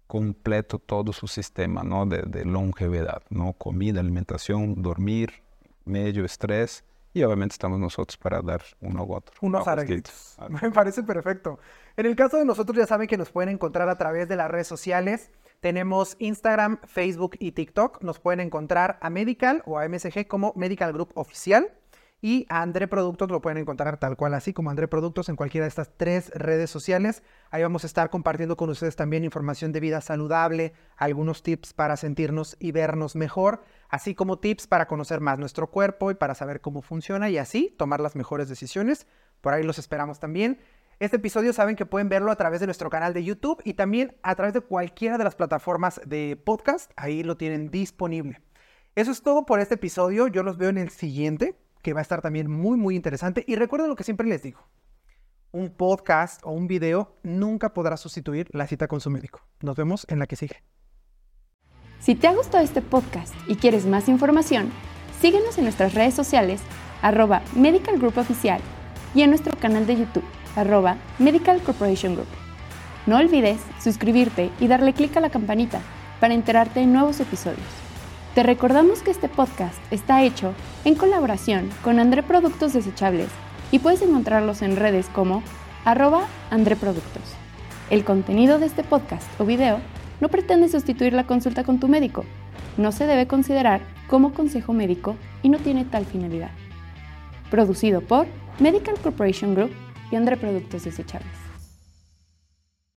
[0.05, 2.05] completo todo su sistema ¿no?
[2.05, 3.53] de, longevidad, ¿no?
[3.53, 5.31] comida, alimentación, dormir,
[5.85, 6.83] medio estrés
[7.13, 9.33] y obviamente estamos nosotros para dar uno u otro.
[9.39, 10.35] Unos arreglitos.
[10.61, 11.57] Me parece perfecto.
[11.95, 14.51] En el caso de nosotros ya saben que nos pueden encontrar a través de las
[14.51, 15.31] redes sociales.
[15.59, 18.01] Tenemos Instagram, Facebook y TikTok.
[18.01, 21.73] Nos pueden encontrar a Medical o a MSG como Medical Group Oficial.
[22.21, 25.63] Y a André Productos lo pueden encontrar tal cual así como André Productos en cualquiera
[25.63, 27.23] de estas tres redes sociales.
[27.49, 31.95] Ahí vamos a estar compartiendo con ustedes también información de vida saludable, algunos tips para
[31.95, 36.59] sentirnos y vernos mejor, así como tips para conocer más nuestro cuerpo y para saber
[36.59, 39.07] cómo funciona y así tomar las mejores decisiones.
[39.39, 40.59] Por ahí los esperamos también.
[40.99, 44.17] Este episodio saben que pueden verlo a través de nuestro canal de YouTube y también
[44.21, 46.91] a través de cualquiera de las plataformas de podcast.
[46.97, 48.41] Ahí lo tienen disponible.
[48.95, 50.27] Eso es todo por este episodio.
[50.27, 53.45] Yo los veo en el siguiente que va a estar también muy, muy interesante.
[53.47, 54.67] Y recuerden lo que siempre les digo.
[55.53, 59.47] Un podcast o un video nunca podrá sustituir la cita con su médico.
[59.61, 60.63] Nos vemos en la que sigue.
[62.01, 64.69] Si te ha gustado este podcast y quieres más información,
[65.21, 66.59] síguenos en nuestras redes sociales,
[67.01, 68.59] arroba Medical Group Oficial
[69.15, 70.25] y en nuestro canal de YouTube,
[70.55, 72.27] arroba Medical Corporation Group.
[73.05, 75.81] No olvides suscribirte y darle clic a la campanita
[76.19, 77.67] para enterarte de nuevos episodios.
[78.35, 80.53] Te recordamos que este podcast está hecho
[80.85, 83.29] en colaboración con André Productos Desechables
[83.71, 85.43] y puedes encontrarlos en redes como
[85.85, 87.23] arroba André Productos.
[87.89, 89.79] El contenido de este podcast o video
[90.19, 92.25] no pretende sustituir la consulta con tu médico,
[92.77, 96.51] no se debe considerar como consejo médico y no tiene tal finalidad.
[97.51, 98.27] Producido por
[98.59, 99.71] Medical Corporation Group
[100.11, 101.48] y André Productos Desechables.